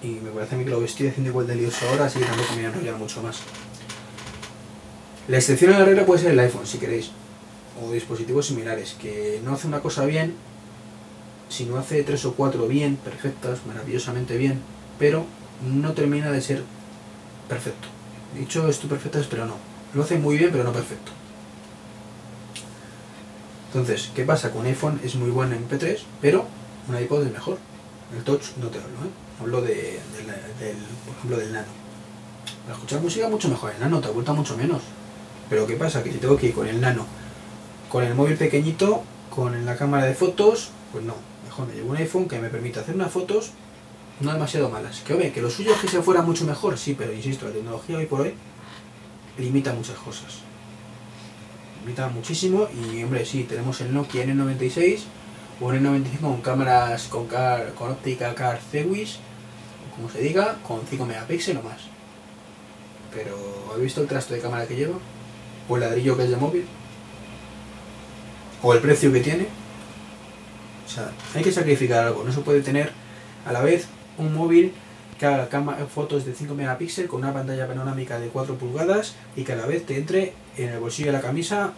[0.02, 2.24] Y me parece a mí que lo estoy haciendo igual de lioso ahora, así que
[2.24, 3.40] tampoco me voy a enrollar mucho más.
[5.28, 7.10] La excepción a la regla puede ser el iPhone, si queréis.
[7.82, 10.34] O dispositivos similares, que no hace una cosa bien,
[11.48, 14.60] si no hace tres o cuatro bien, perfectas, maravillosamente bien,
[14.98, 15.26] pero
[15.62, 16.62] no termina de ser
[17.48, 17.88] perfecto.
[18.38, 19.56] Dicho esto perfectas, pero no.
[19.94, 21.12] Lo hace muy bien, pero no perfecto.
[23.72, 24.50] Entonces, ¿qué pasa?
[24.50, 26.46] Con iPhone es muy bueno en P3, pero
[26.88, 27.56] un iPod es mejor.
[28.14, 29.10] El Touch no te hablo, ¿eh?
[29.40, 29.98] Hablo de,
[30.60, 31.68] del, por ejemplo, del Nano.
[32.64, 34.82] Para escuchar música mucho mejor el Nano, te aporta mucho menos.
[35.48, 36.02] Pero ¿qué pasa?
[36.02, 37.06] Que si tengo que ir con el Nano,
[37.88, 39.04] con el móvil pequeñito,
[39.34, 41.14] con la cámara de fotos, pues no.
[41.46, 43.52] Mejor me llevo un iPhone que me permite hacer unas fotos
[44.20, 45.00] no demasiado malas.
[45.00, 47.96] Que que lo suyo es que se fuera mucho mejor, sí, pero insisto, la tecnología
[47.96, 48.34] hoy por hoy
[49.38, 50.51] limita muchas cosas.
[52.14, 55.00] Muchísimo y, hombre, sí, tenemos el Nokia N96
[55.60, 60.80] o N95 con cámaras con, car, con óptica car CWIS, o como se diga, con
[60.88, 61.80] 5 megapíxeles o más.
[63.12, 63.36] Pero,
[63.68, 64.94] ¿habéis visto el trasto de cámara que lleva?
[65.68, 66.66] ¿O el ladrillo que es de móvil?
[68.62, 69.48] ¿O el precio que tiene?
[70.86, 72.92] O sea, hay que sacrificar algo, no se puede tener
[73.44, 74.72] a la vez un móvil
[75.22, 79.52] que haga fotos de 5 megapíxeles con una pantalla panorámica de 4 pulgadas y que
[79.52, 81.74] a la vez te entre en el bolsillo de la camisa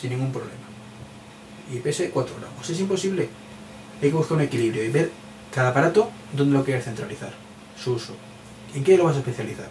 [0.00, 0.62] sin ningún problema.
[1.72, 2.70] Y pese 4 gramos.
[2.70, 3.28] Es imposible.
[4.00, 5.10] Hay que buscar un equilibrio y ver
[5.52, 7.32] cada aparato dónde lo quieres centralizar,
[7.76, 8.14] su uso,
[8.76, 9.68] en qué lo vas a especializar.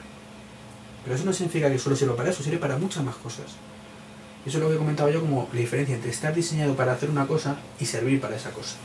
[1.06, 3.46] Pero eso no significa que solo sirva para eso, sirve para muchas más cosas.
[4.46, 7.26] Eso es lo que comentaba yo como la diferencia entre estar diseñado para hacer una
[7.26, 8.76] cosa y servir para esa cosa.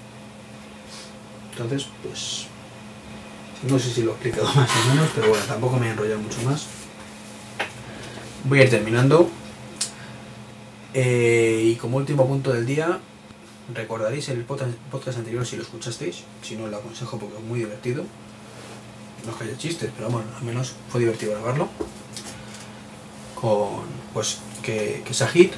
[1.50, 2.53] Entonces, pues
[3.68, 5.92] no sé si lo he explicado más o menos, pero bueno, tampoco me voy a
[5.92, 6.66] enrollar mucho más.
[8.44, 9.28] Voy a ir terminando.
[10.92, 13.00] Eh, y como último punto del día,
[13.74, 16.24] recordaréis el podcast, anterior si lo escuchasteis.
[16.42, 18.04] Si no, lo aconsejo porque es muy divertido.
[19.24, 21.68] No es que haya chistes, pero bueno, al menos fue divertido grabarlo.
[23.34, 25.50] Con, pues, que, que Sajid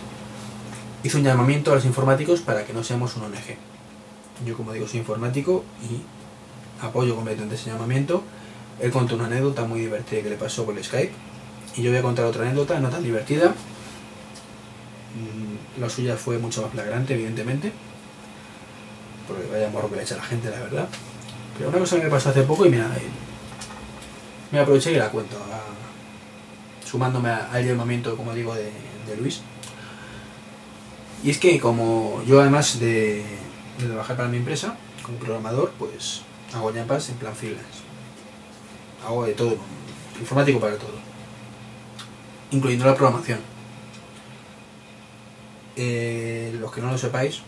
[1.02, 3.56] hizo un llamamiento a los informáticos para que no seamos un ONG.
[4.44, 6.02] Yo, como digo, soy informático y
[6.82, 8.22] apoyo completamente ese llamamiento.
[8.80, 11.12] Él contó una anécdota muy divertida que le pasó por el Skype.
[11.76, 13.54] Y yo voy a contar otra anécdota, no tan divertida.
[15.14, 17.72] Mm, La suya fue mucho más flagrante, evidentemente.
[19.26, 20.88] Porque vaya morro que le echa a la gente, la verdad.
[21.56, 23.08] Pero una cosa que me pasó hace poco y mira, eh,
[24.52, 25.36] me aproveché y la cuento.
[25.36, 25.76] a-
[26.86, 28.70] sumándome al llamamiento, como digo, de,
[29.20, 29.40] Luis.
[31.24, 33.24] Y es que como yo además de,
[33.78, 36.22] de trabajar para mi empresa, como programador, pues
[36.56, 37.84] hago ñapas en plan freelance.
[39.04, 39.56] hago de todo,
[40.18, 40.96] informático para todo,
[42.50, 43.38] incluyendo la programación.
[45.76, 47.42] Eh, los que no lo sepáis,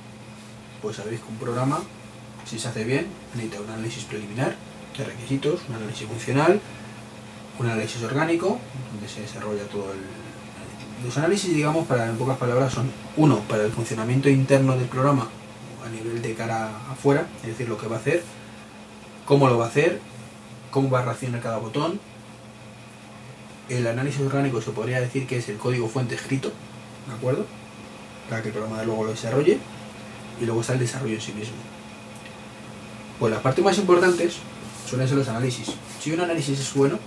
[0.83, 1.81] pues sabéis que un programa,
[2.45, 4.55] si se hace bien, necesita un análisis preliminar
[4.97, 6.61] de requisitos, un análisis funcional,
[7.59, 8.59] un análisis orgánico,
[8.93, 9.99] donde se desarrolla todo el...
[11.05, 15.29] Los análisis, digamos, para en pocas palabras, son uno, para el funcionamiento interno del programa,
[15.85, 18.23] a nivel de cara afuera, es decir, lo que va a hacer,
[19.29, 20.01] cómo lo va a hacer,
[20.71, 22.01] cómo va a reaccionar cada botón.
[23.69, 26.51] El análisis orgánico se podría decir que es el código fuente escrito,
[27.07, 27.45] ¿de acuerdo?
[28.31, 29.59] Para que el programa luego lo desarrolle.
[30.41, 31.57] Y luego está el desarrollo en sí mismo.
[33.19, 34.39] Pues las partes más importantes
[34.89, 35.75] suelen ser los análisis.
[36.01, 36.99] Si un análisis es bueno,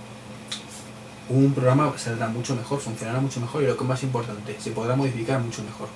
[1.28, 4.70] un programa saldrá mucho mejor, funcionará mucho mejor y lo que es más importante, se
[4.70, 5.88] podrá modificar mucho mejor.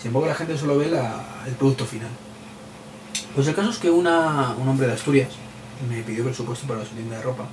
[0.00, 2.10] Sin embargo, la gente solo ve el producto final.
[3.34, 5.30] Pues el caso es que un hombre de Asturias
[5.88, 7.44] me pidió presupuesto para su tienda de ropa.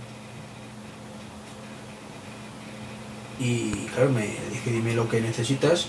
[3.40, 5.88] Y claro, me dije, dime lo que necesitas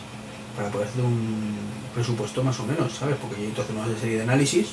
[0.57, 1.55] para poder hacer un
[1.95, 3.16] presupuesto más o menos, ¿sabes?
[3.20, 4.68] Porque yo entonces una serie de análisis,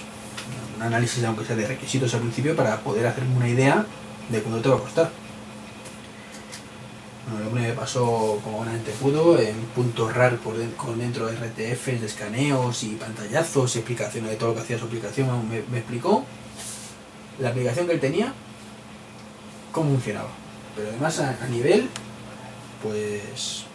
[0.78, 3.86] un análisis aunque sea de requisitos al principio, para poder hacerme una idea
[4.30, 5.12] de cuánto te va a costar.
[7.30, 12.02] Bueno, el hombre pasó como buenamente pudo, en puntos RAR por con dentro de RTFs,
[12.02, 16.26] de escaneos y pantallazos, explicaciones de todo lo que hacía su aplicación, me, me explicó
[17.40, 18.34] la aplicación que él tenía,
[19.72, 20.30] cómo funcionaba.
[20.76, 21.90] Pero además a, nivel,
[22.84, 23.66] pues,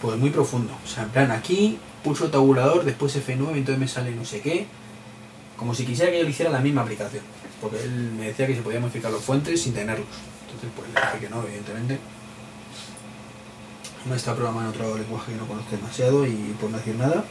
[0.00, 0.72] pues muy profundo.
[0.84, 4.66] O sea, en plan aquí pulso tabulador, después F9, entonces me sale no sé qué.
[5.56, 7.22] Como si quisiera que yo le hiciera la misma aplicación.
[7.60, 10.06] Porque él me decía que se podía modificar los fuentes sin tenerlos.
[10.46, 11.98] Entonces pues le dije que no, evidentemente.
[14.08, 17.24] Me está programando en otro lenguaje que no conozco demasiado y por no decir nada.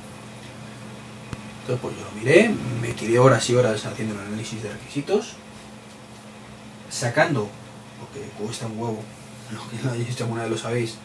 [1.62, 5.34] Entonces pues yo lo miré, me tiré horas y horas haciendo el análisis de requisitos,
[6.90, 7.50] sacando,
[8.00, 9.00] porque cuesta un huevo,
[9.52, 10.98] los que lo hayáis hecho alguna vez lo sabéis,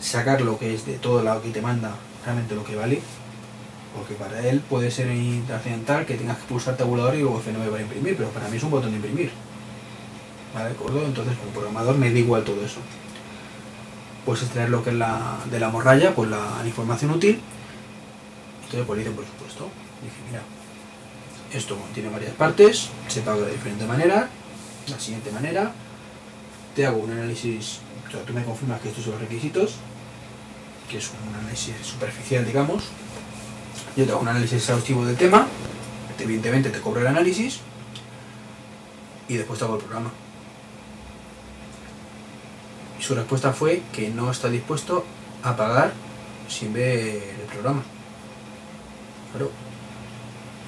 [0.00, 1.90] sacar lo que es de todo lado que te manda
[2.24, 3.02] realmente lo que vale,
[3.94, 5.10] porque para él puede ser
[5.52, 8.62] accidental que tengas que pulsar tabulador y luego F9 para imprimir, pero para mí es
[8.62, 9.30] un botón de imprimir.
[10.54, 10.70] ¿Vale?
[10.70, 12.80] Entonces como programador me da igual todo eso.
[14.26, 17.40] Puedes extraer lo que es la, de la morralla, pues la información útil.
[18.64, 19.70] Entonces pues por supuesto.
[20.02, 20.42] Dije, mira,
[21.52, 24.28] esto tiene varias partes, se paga de diferente manera,
[24.88, 25.72] la siguiente manera,
[26.74, 29.76] te hago un análisis, o sea, tú me confirmas que estos son los requisitos,
[30.90, 32.84] que es un análisis superficial, digamos,
[33.96, 35.46] yo te hago un análisis exhaustivo del tema,
[36.18, 37.60] evidentemente te cobro el análisis
[39.28, 40.10] y después te hago el programa.
[42.98, 45.04] Y su respuesta fue que no está dispuesto
[45.42, 45.92] a pagar
[46.48, 47.82] sin ver el programa.
[49.32, 49.50] Claro,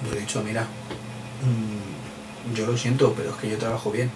[0.04, 0.62] yo he dicho, mira,
[1.42, 4.10] mmm, yo lo siento, pero es que yo trabajo bien.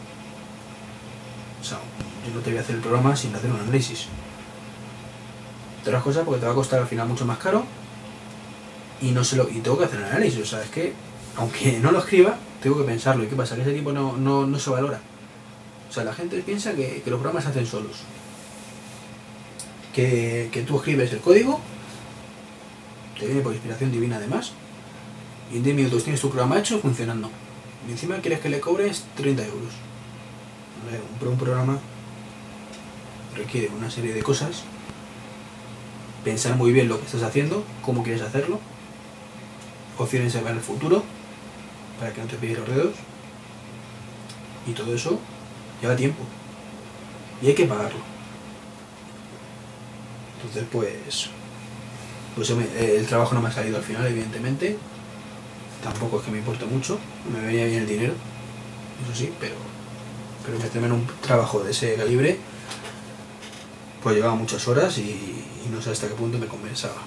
[1.60, 1.78] O sea,
[2.26, 4.06] yo no te voy a hacer el programa sin hacer un análisis.
[5.84, 7.64] De otras cosas porque te va a costar al final mucho más caro
[9.00, 10.40] y no se lo y tengo que hacer un análisis.
[10.40, 10.92] O sea, es que
[11.36, 13.24] aunque no lo escriba, tengo que pensarlo.
[13.24, 13.56] ¿Y qué pasa?
[13.56, 15.00] Que ese tiempo no, no, no se valora.
[15.93, 17.99] O sea, la gente piensa que, que los programas se hacen solos.
[19.93, 21.61] Que, que, tú escribes el código,
[23.20, 24.53] te viene por inspiración divina además,
[25.53, 27.28] y en 10 minutos tienes tu programa hecho funcionando.
[27.86, 29.74] Y encima quieres que le cobres 30 euros.
[31.20, 31.78] Un, un programa
[33.36, 34.62] requiere una serie de cosas,
[36.24, 38.61] pensar muy bien lo que estás haciendo, cómo quieres hacerlo,
[39.99, 41.05] opciones ver el futuro,
[42.01, 42.95] para que no te pilles los dedos,
[44.66, 45.20] y todo eso
[45.82, 46.22] lleva tiempo
[47.42, 47.98] y hay que pagarlo.
[50.36, 51.28] Entonces, pues,
[52.34, 54.78] pues el trabajo no me ha salido al final, evidentemente.
[55.82, 56.98] Tampoco es que me importe mucho,
[57.32, 58.14] me venía bien el dinero,
[59.02, 59.56] eso sí, pero,
[60.46, 62.38] pero meterme en un trabajo de ese calibre,
[64.00, 67.02] pues llevaba muchas horas y, no sé hasta qué punto me compensaba.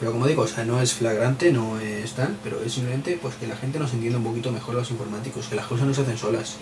[0.00, 3.34] Pero como digo, o sea, no es flagrante, no es tal, pero es simplemente pues
[3.34, 6.00] que la gente nos entienda un poquito mejor los informáticos, que las cosas no se
[6.00, 6.56] hacen solas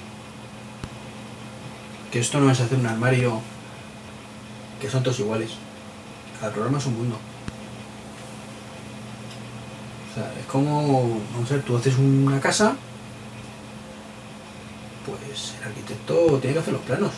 [2.10, 3.40] que esto no es hacer un armario
[4.80, 5.52] que son todos iguales.
[6.40, 7.16] Cada programa es un mundo.
[10.10, 12.76] O sea, es como, vamos a ver, tú haces una casa,
[15.06, 17.12] pues el arquitecto tiene que hacer los planos.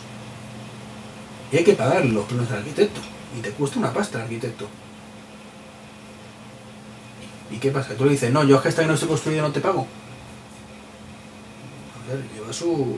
[1.51, 3.01] Y hay que pagar los planos al arquitecto.
[3.37, 4.67] Y te cuesta una pasta el arquitecto.
[7.49, 7.95] ¿Y qué pasa?
[7.95, 9.87] Tú le dices, no, yo hasta que no esté construido no te pago.
[11.95, 12.97] A ver, lleva su,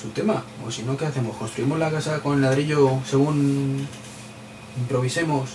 [0.00, 0.44] su tema.
[0.66, 1.36] O si no, ¿qué hacemos?
[1.36, 3.86] ¿Construimos la casa con ladrillo según
[4.78, 5.50] improvisemos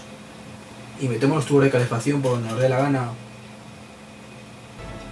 [1.00, 3.12] y metemos los tubos de calefacción por donde nos dé la gana?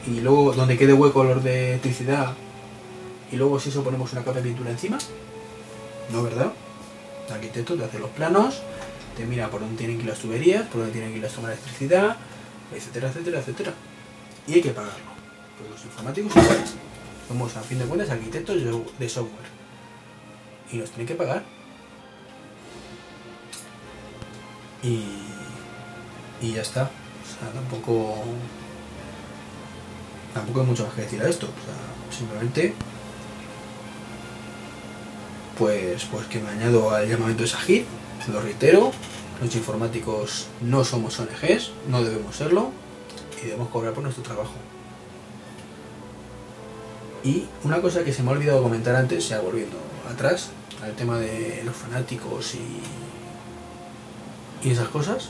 [0.07, 2.34] y luego donde quede hueco los de electricidad
[3.32, 4.97] y luego si eso ponemos una capa de pintura encima.
[6.11, 6.51] ¿No, verdad?
[7.27, 8.61] El arquitecto te hace los planos,
[9.15, 11.34] te mira por dónde tienen que ir las tuberías, por dónde tienen que ir las
[11.34, 12.17] tomas de electricidad,
[12.73, 13.73] etcétera, etcétera, etcétera.
[14.47, 15.09] Y hay que pagarlo.
[15.59, 16.75] Pues los informáticos iguales.
[17.30, 18.57] Somos a fin de cuentas arquitectos
[18.99, 19.47] de software.
[20.71, 21.43] Y nos tienen que pagar.
[24.84, 25.05] Y,
[26.41, 26.84] y ya está.
[26.84, 28.23] O sea, tampoco
[30.34, 31.47] tampoco hay mucho más que decir a esto.
[32.11, 32.73] Simplemente
[35.59, 37.84] pues, pues que me añado al llamamiento de Sajid,
[38.32, 38.91] lo reitero,
[39.41, 42.71] los informáticos no somos ONGs, no debemos serlo
[43.43, 44.53] y debemos cobrar por nuestro trabajo.
[47.24, 49.78] Y una cosa que se me ha olvidado comentar antes, ya volviendo
[50.09, 50.49] atrás,
[50.82, 52.82] al tema de los fanáticos y,
[54.67, 55.30] y esas cosas,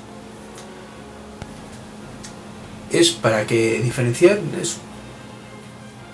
[2.91, 4.77] es para que diferenciar eso.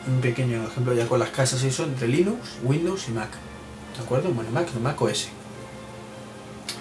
[0.07, 3.29] Un pequeño ejemplo ya con las casas eso entre Linux, Windows y Mac.
[3.97, 4.29] ¿De acuerdo?
[4.31, 5.29] Bueno, Mac, Mac OS.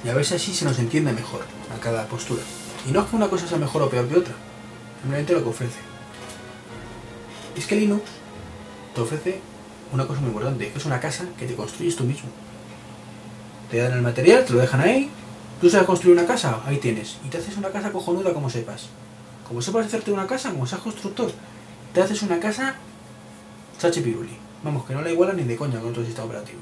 [0.04, 1.42] Y a ver si así se nos entiende mejor
[1.74, 2.42] a cada postura.
[2.86, 4.34] Y no es que una cosa sea mejor o peor que otra,
[5.00, 5.78] simplemente lo que ofrece.
[7.56, 8.02] Es que Linux
[8.94, 9.40] te ofrece
[9.92, 12.28] una cosa muy importante, que es una casa que te construyes tú mismo.
[13.70, 15.10] Te dan el material, te lo dejan ahí,
[15.60, 18.88] tú sabes construir una casa, ahí tienes, y te haces una casa cojonuda como sepas.
[19.46, 21.30] Como sepas hacerte una casa, como seas constructor,
[21.92, 22.76] te haces una casa
[23.78, 24.36] chachi piruli.
[24.62, 26.60] Vamos, que no la iguala ni de coña con otro sistema operativo.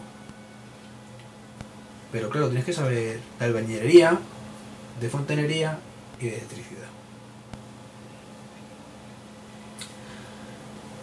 [2.11, 4.19] Pero claro, tienes que saber de albañilería,
[5.01, 5.79] de fontanería
[6.21, 6.89] y de electricidad.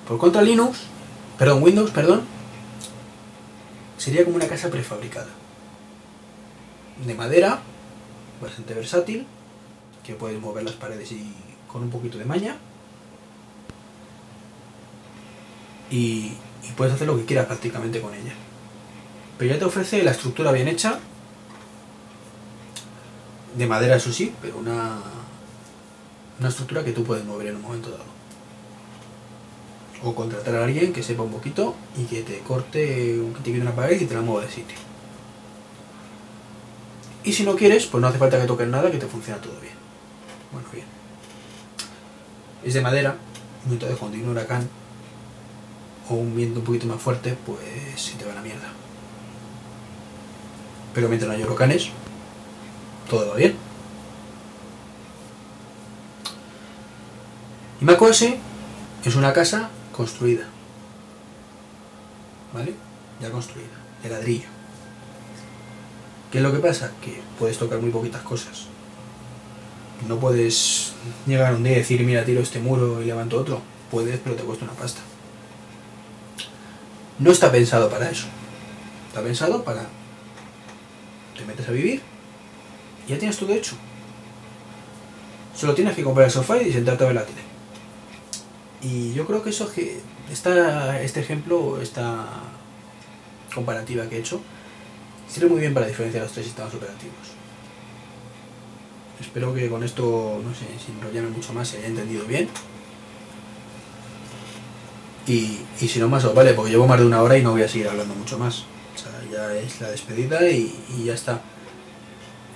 [0.07, 0.79] Por contra Linux,
[1.39, 2.21] perdón, Windows, perdón,
[3.97, 5.29] sería como una casa prefabricada.
[7.05, 7.61] De madera,
[8.41, 9.25] bastante versátil,
[10.03, 11.33] que puedes mover las paredes y
[11.67, 12.57] con un poquito de maña.
[15.89, 16.33] Y,
[16.63, 18.33] y puedes hacer lo que quieras prácticamente con ella.
[19.37, 20.99] Pero ya te ofrece la estructura bien hecha,
[23.55, 24.97] de madera eso sí, pero una,
[26.39, 28.18] una estructura que tú puedes mover en un momento dado.
[30.03, 33.75] O contratar a alguien que sepa un poquito y que te corte, que te una
[33.75, 34.77] pared y te la mueva de sitio.
[37.23, 39.59] Y si no quieres, pues no hace falta que toques nada, que te funciona todo
[39.59, 39.73] bien.
[40.51, 40.85] Bueno, bien.
[42.63, 43.17] Es de madera,
[43.69, 44.69] entonces cuando hay un huracán
[46.09, 47.59] o un viento un poquito más fuerte, pues
[47.95, 48.69] se te va la mierda.
[50.93, 51.89] Pero mientras no hay huracanes,
[53.09, 53.55] todo va bien.
[57.81, 58.25] Y macOS
[59.05, 59.69] es una casa
[59.99, 60.45] construida.
[62.53, 62.73] ¿Vale?
[63.21, 63.67] Ya construida,
[64.01, 64.47] de ladrillo.
[66.31, 66.93] ¿Qué es lo que pasa?
[67.01, 68.67] Que puedes tocar muy poquitas cosas.
[70.07, 70.93] No puedes
[71.27, 73.61] llegar un día y decir, mira, tiro este muro y levanto otro.
[73.91, 75.01] Puedes, pero te cuesta una pasta.
[77.17, 78.27] No está pensado para eso.
[79.09, 79.85] Está pensado para
[81.37, 82.01] te metes a vivir
[83.05, 83.75] y ya tienes todo hecho.
[85.53, 87.48] Solo tienes que comprar el sofá y sentarte a ver la tele.
[88.81, 89.99] Y yo creo que eso que
[90.31, 92.27] este ejemplo, esta
[93.53, 94.41] comparativa que he hecho,
[95.27, 97.15] sirve muy bien para diferenciar los tres sistemas operativos.
[99.19, 102.47] Espero que con esto, no sé, sin enrollarme mucho más, se haya entendido bien.
[105.27, 107.51] Y, y si no más os vale, porque llevo más de una hora y no
[107.51, 108.65] voy a seguir hablando mucho más
[109.31, 110.73] ya es la despedida y,
[111.05, 111.41] ya está.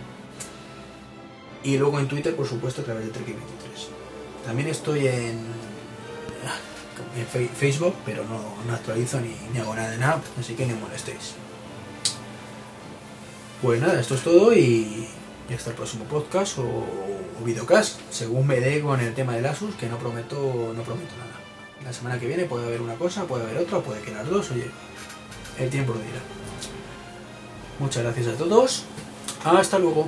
[1.64, 4.46] Y luego en Twitter, por supuesto, a través de Treki23.
[4.46, 5.46] También estoy en,
[7.16, 10.76] en Facebook, pero no, no actualizo ni, ni, hago nada de nada, así que no
[10.78, 11.36] molestéis.
[13.62, 15.08] Pues nada, esto es todo y
[15.50, 19.46] Y hasta el próximo podcast o, o videocast, según me dé con el tema del
[19.46, 20.38] Asus, que no prometo,
[20.76, 21.32] no prometo nada.
[21.84, 24.52] La semana que viene puede haber una cosa, puede haber otra, puede que las dos,
[24.52, 24.72] oye,
[25.60, 26.41] el tiempo lo dirá.
[27.82, 28.84] Muchas gracias a todos.
[29.44, 30.08] Hasta luego.